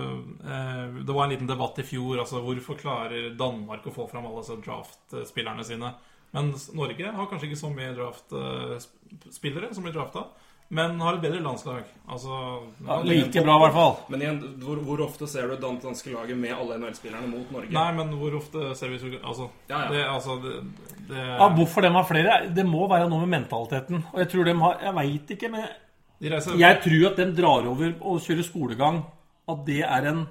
[0.47, 2.21] eh, det var en liten debatt i fjor.
[2.23, 5.91] Altså, hvorfor klarer Danmark å få fram alle disse draft-spillerne sine?
[6.33, 10.23] Mens Norge har kanskje ikke så mye draft-spillere som blir drafta,
[10.73, 11.83] men har et bedre landslag.
[12.09, 12.39] Altså
[12.87, 13.93] Ja, like bra, i hvert fall.
[14.15, 17.75] Men igjen, hvor, hvor ofte ser du det danske laget med alle NHL-spillerne mot Norge?
[17.75, 19.91] Nei, men hvor ofte ser vi Altså, Ja, ja.
[19.93, 20.55] Det, altså det,
[21.11, 22.41] det, Ja, Hvorfor de har flere?
[22.57, 24.07] Det må være noe med mentaliteten.
[24.15, 25.69] Og jeg tror de har Jeg veit ikke, men
[26.31, 29.03] reiser jeg tror at de drar over og kjører skolegang.
[29.49, 30.23] At det er en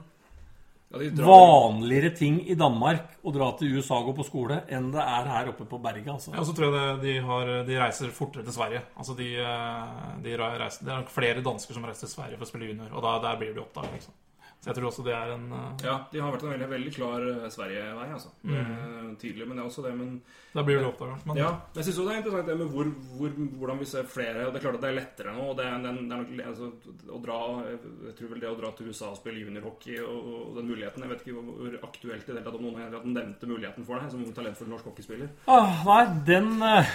[0.91, 4.99] Ja, vanligere ting i Danmark å dra til USA og gå på skole enn det
[4.99, 6.07] er her oppe på berget.
[6.11, 6.31] altså.
[6.33, 8.81] Ja, og så tror jeg det, de, har, de reiser fortere til Sverige.
[8.97, 12.43] Altså de, eh, de reiser, Det er nok flere dansker som reiser til Sverige for
[12.43, 13.93] å spille junior, og da, der blir de oppdaget.
[13.93, 14.13] Liksom.
[14.61, 15.61] Så jeg tror også det er en uh...
[15.81, 18.29] Ja, de har vært en veldig, veldig klar eh, Sverige-vei, altså.
[18.45, 19.15] Mm.
[19.17, 20.11] Tidlig, men det er også det, men
[20.53, 21.23] Da blir du oppdaget.
[21.25, 24.11] Men Ja, men jeg syns det er interessant det med hvor, hvor, hvordan vi ser
[24.11, 25.47] flere og Det er klart at det er lettere nå.
[25.49, 26.69] og det er, det er, er nok, altså,
[27.09, 27.39] å dra,
[27.71, 31.07] Jeg tror vel det å dra til USA og spille juniorhockey og, og den muligheten
[31.07, 33.97] Jeg vet ikke hvor, aktuelt i det hele tatt om noen har nevnte muligheten for
[33.97, 35.33] deg som ung talentfull norsk hockeyspiller.
[35.49, 36.93] Ah, nei, den eh,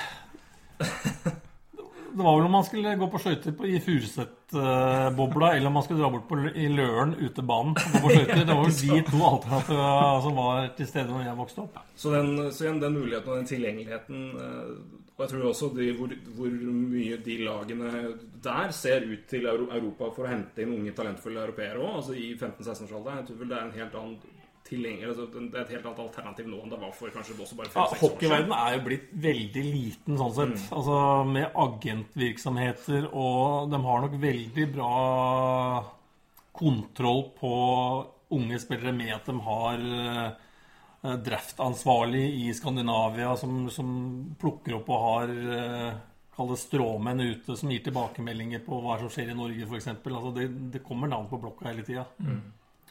[2.13, 6.01] Det var vel om man skulle gå på skøyter i Furuset-bobla, eller om man skulle
[6.01, 8.45] dra bort på, i Løren, utebanen, og på skøyter.
[8.45, 11.83] Det var vel de to alternativene som var til stede når jeg vokste opp.
[11.97, 14.71] Så, den, så igjen, den muligheten og den tilgjengeligheten eh,
[15.17, 16.57] Og jeg tror også de, hvor, hvor
[16.93, 17.93] mye de lagene
[18.45, 22.35] der ser ut til Europa for å hente inn unge, talentfulle europeere òg, altså i
[22.37, 23.23] 15-16-årsalderen.
[23.23, 24.36] Jeg tror vel det er en helt annen
[24.67, 27.59] tilgjengelig altså, Det er et helt annet alternativ nå enn det var for kanskje også
[27.59, 28.03] bare fem-seks ja, år siden.
[28.05, 30.65] Hockeyverdenen er jo blitt veldig liten sånn sett.
[30.77, 30.97] Altså
[31.31, 34.97] med agentvirksomheter og De har nok veldig bra
[36.57, 37.55] kontroll på
[38.37, 43.89] unge spillere med at de har uh, draftansvarlig i Skandinavia som, som
[44.41, 46.05] plukker opp og har uh,
[46.37, 49.87] Kall det stråmenn ute som gir tilbakemeldinger på hva som skjer i Norge, f.eks.
[49.89, 52.05] Altså det, det kommer navn på blokka hele tida.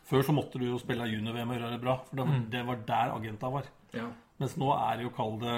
[0.06, 2.62] Før så måtte du jo spille junior-VM og gjøre det bra, for det var, det
[2.68, 3.70] var der agenta var.
[3.95, 4.06] Ja.
[4.41, 5.56] Mens nå er det jo, kall det,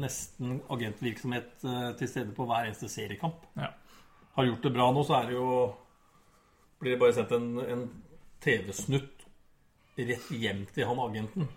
[0.00, 3.44] nesten agentvirksomhet eh, til stede på hver eneste seriekamp.
[3.58, 3.72] Ja.
[4.36, 5.48] Har gjort det bra nå, så er det jo
[6.80, 7.82] Blir det bare sendt en, en
[8.40, 9.26] TV-snutt
[10.00, 11.50] rett hjem til han agenten.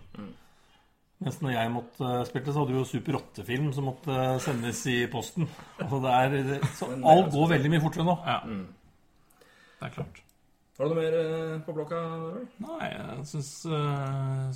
[1.24, 4.36] Mens når jeg måtte eh, spilte, så hadde du jo Super 8-film som måtte eh,
[4.44, 5.48] sendes i posten.
[5.78, 8.18] Altså det er, det, så alt går veldig mye fortere nå.
[8.26, 8.40] ja.
[9.78, 10.23] Det er klart.
[10.74, 12.00] Har du noe mer eh, på blokka?
[12.64, 13.50] Nei, jeg syns,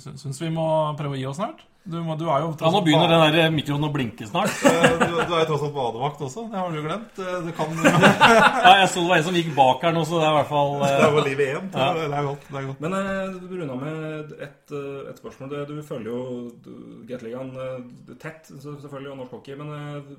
[0.03, 0.65] syns, syns vi må
[0.99, 1.63] prøve å gi oss snart.
[1.89, 4.51] Du, må, du er jo Ja, nå begynner den der mikroen å blinke snart.
[4.61, 6.43] du, du er jo tross alt badevakt også.
[6.51, 7.21] Det har du jo glemt.
[7.23, 7.71] Eh, Du kan
[8.67, 10.37] Ja, jeg så det var en som gikk bak her nå, så det er i
[10.37, 11.69] hvert fall Det er jo livet igjen.
[11.73, 12.43] Det er det er godt.
[12.51, 12.83] Det er godt.
[12.85, 15.49] Men eh, du runda med et, eh, et spørsmål.
[15.55, 16.19] Det- Du følger jo
[17.09, 19.57] Gateligaen eh, tett, selvfølgelig, og norsk hockey.
[19.63, 20.13] Men eh,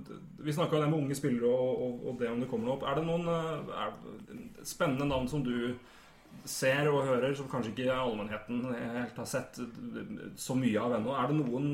[0.49, 2.79] vi snakka jo det med unge spillere og, og, og det om det kommer noe
[2.81, 2.89] opp.
[2.91, 3.95] Er det noen eh, er,
[4.67, 5.55] spennende navn som du
[6.51, 9.61] ser og hører, som kanskje ikke allmennheten helt har sett
[10.41, 11.15] så mye av ennå?
[11.17, 11.71] Er det noen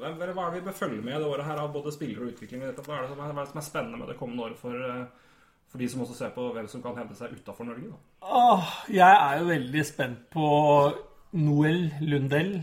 [0.00, 2.62] Hva er det vi bør følge med det året her av både spillere og utvikling?
[2.62, 4.74] Hva er det som er, er, det som er spennende med det kommende året for,
[4.74, 5.30] eh,
[5.70, 7.94] for de som også ser på hvem som kan hevde seg utafor Norge?
[8.22, 10.50] Åh, jeg er jo veldig spent på
[11.38, 12.54] Noel Lundell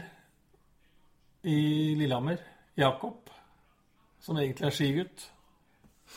[1.48, 1.60] i
[1.96, 2.42] Lillehammer.
[2.78, 3.30] Jakob,
[4.22, 5.28] som egentlig er skigutt.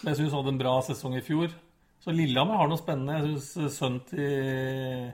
[0.04, 1.52] Jeg syns hadde en bra sesong i fjor.
[2.00, 3.16] Så Lillehammer har noe spennende.
[3.18, 5.10] Jeg syns sønnen til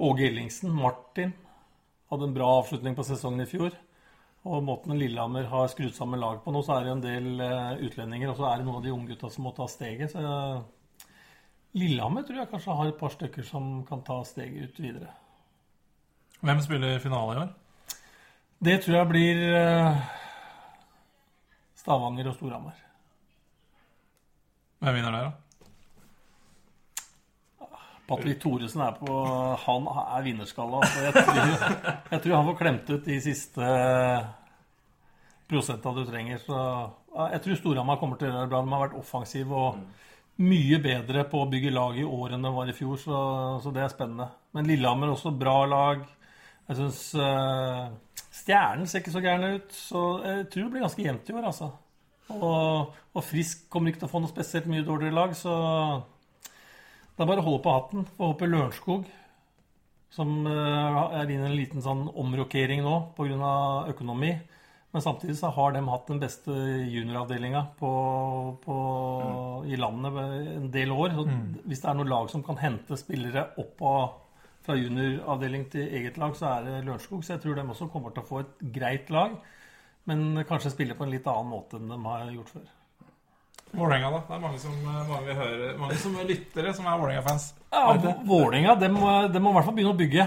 [0.00, 1.32] Åge Ellingsen, Martin,
[2.08, 3.74] hadde en bra avslutning på sesongen i fjor.
[4.48, 7.82] Og måten Lillehammer har skrudd sammen lag på nå, så er det en del eh,
[7.84, 8.30] utlendinger.
[8.32, 10.14] Og så er det noen av de unggutta som må ta steget.
[10.14, 11.10] Så eh,
[11.76, 15.12] Lillehammer tror jeg kanskje har et par stykker som kan ta steget ut videre.
[16.40, 17.52] Hvem spiller finale i år?
[18.70, 20.00] Det tror jeg blir eh,
[21.84, 22.80] Stavanger og Storhamar.
[24.80, 25.49] Hvem vinner der, da?
[28.10, 29.14] Patrick Thoresen er på
[29.64, 30.82] Han er vinnerskalla.
[30.82, 31.06] Altså.
[31.06, 33.72] Jeg, tror, jeg tror han får klemt ut de siste
[35.50, 36.42] prosentene du trenger.
[36.42, 36.60] Så
[37.34, 38.62] jeg tror Storhamar kommer til å gjøre bra.
[38.66, 39.80] De har vært offensive og
[40.40, 43.16] mye bedre på å bygge lag i år enn de var i fjor, så,
[43.60, 44.30] så det er spennende.
[44.56, 46.06] Men Lillehammer også bra lag.
[46.70, 47.02] Jeg syns
[48.40, 51.48] Stjernen ser ikke så gæren ut, så jeg tror det blir ganske jevnt i år,
[51.50, 51.68] altså.
[52.30, 55.54] Og, og Frisk kommer ikke til å få noe spesielt mye dårligere lag, så
[57.20, 58.04] det er bare å holde på hatten.
[58.16, 59.08] Får håpe Lørenskog,
[60.16, 63.50] som eh, er inne i en liten sånn omrokering nå pga.
[63.92, 64.30] økonomi.
[64.90, 67.90] Men samtidig så har de hatt den beste junioravdelinga på,
[68.64, 68.78] på,
[69.68, 70.16] i landet
[70.56, 71.12] en del år.
[71.14, 71.26] Så
[71.68, 74.16] Hvis det er noen lag som kan hente spillere opp av,
[74.64, 77.20] fra junioravdeling til eget lag, så er det Lørenskog.
[77.20, 79.36] Så jeg tror de også kommer til å få et greit lag.
[80.08, 82.68] Men kanskje spille på en litt annen måte enn de har gjort før.
[83.70, 84.20] Vålerenga, da?
[84.26, 87.50] Det er mange som, mange hører, mange som er lyttere som er Vålerenga-fans.
[87.70, 90.26] Ja, Vålerenga de må, de må i hvert fall begynne å bygge.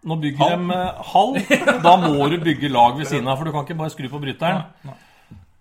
[0.00, 1.38] Nå bygger de eh, hall.
[1.86, 4.22] Da må du bygge lag ved siden av, for du kan ikke bare skru på
[4.22, 4.66] bryteren.
[4.88, 4.96] Nei.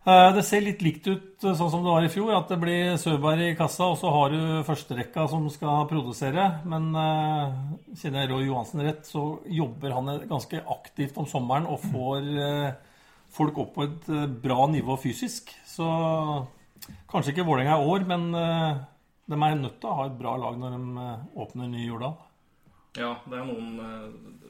[0.09, 2.59] Eh, Det ser litt likt ut eh, sånn som det var i fjor, at det
[2.61, 6.49] blir Søberg i kassa, og så har du førsterekka som skal produsere.
[6.71, 7.57] Men uh,
[7.99, 12.69] kjenner jeg Roy Johansen rett, så jobber han ganske aktivt om sommeren og får uh,
[13.33, 15.51] folk opp på et eh, bra nivå fysisk.
[15.67, 15.87] Så
[17.11, 18.79] kanskje ikke Vålerenga i år, men eh,
[19.29, 22.15] de er nødt til å ha et bra lag når de eh, åpner ny Jordal.
[22.97, 24.47] Ja, det er noen eh,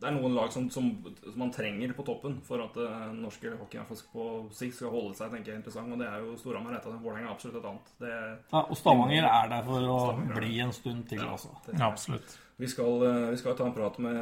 [0.00, 0.86] Det er noen lag som, som,
[1.24, 4.26] som man trenger på toppen for at eh, norske hockey i hvert fall på
[4.56, 5.92] sikt skal holde seg tenker jeg, er interessant.
[5.92, 7.02] Og det er jo Storhamar et av dem.
[7.04, 7.90] Vålerenga er absolutt et annet.
[8.00, 8.12] Det,
[8.52, 11.52] Ja, og Stavanger er der for å Stavanger bli en stund til, Ja, altså.
[11.66, 12.38] det- Ja, absolutt.
[12.60, 13.00] Vi skal,
[13.32, 14.16] vi skal ta en prat med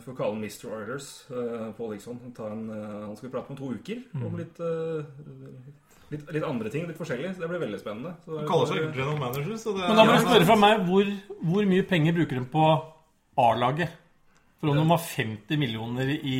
[0.00, 0.70] For å kalle han Mr.
[0.72, 2.20] Oilers, uh, Pål Liksom.
[2.36, 4.00] Ta en, eh, han skal vi prate med om to uker.
[4.24, 5.04] Om litt, eh,
[6.14, 6.86] litt, litt andre ting.
[6.88, 7.34] Litt forskjellig.
[7.34, 8.14] Så det blir veldig spennende.
[8.24, 10.58] Så det, kaller seg egentlig general manager, så det Men da må du spørre fra
[10.64, 11.10] meg hvor,
[11.50, 12.68] hvor mye penger bruker de på
[13.44, 14.00] A-laget?
[14.60, 16.38] For om de har 50 millioner i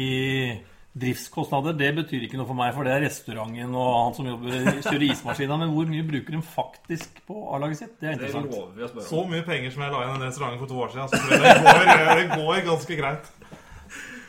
[0.94, 4.54] driftskostnader, det betyr ikke noe for meg, for det er restauranten og han som jobber,
[4.86, 5.58] kjører ismaskina.
[5.60, 7.96] Men hvor mye bruker de faktisk på A-laget sitt?
[7.98, 8.54] Det er Det interessant.
[8.54, 9.08] lover spørre om.
[9.10, 11.10] Så mye penger som jeg la inn i den restauranten for to år siden.
[11.10, 11.84] Så det, går,
[12.22, 13.30] det går ganske greit.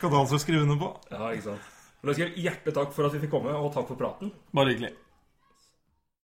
[0.00, 0.92] Kan du altså skrive under på.
[1.14, 1.72] Ja, ikke sant.
[2.06, 4.34] Da skal jeg Hjertelig takk for at vi fikk komme, og takk for praten.
[4.54, 4.92] Bare hyggelig.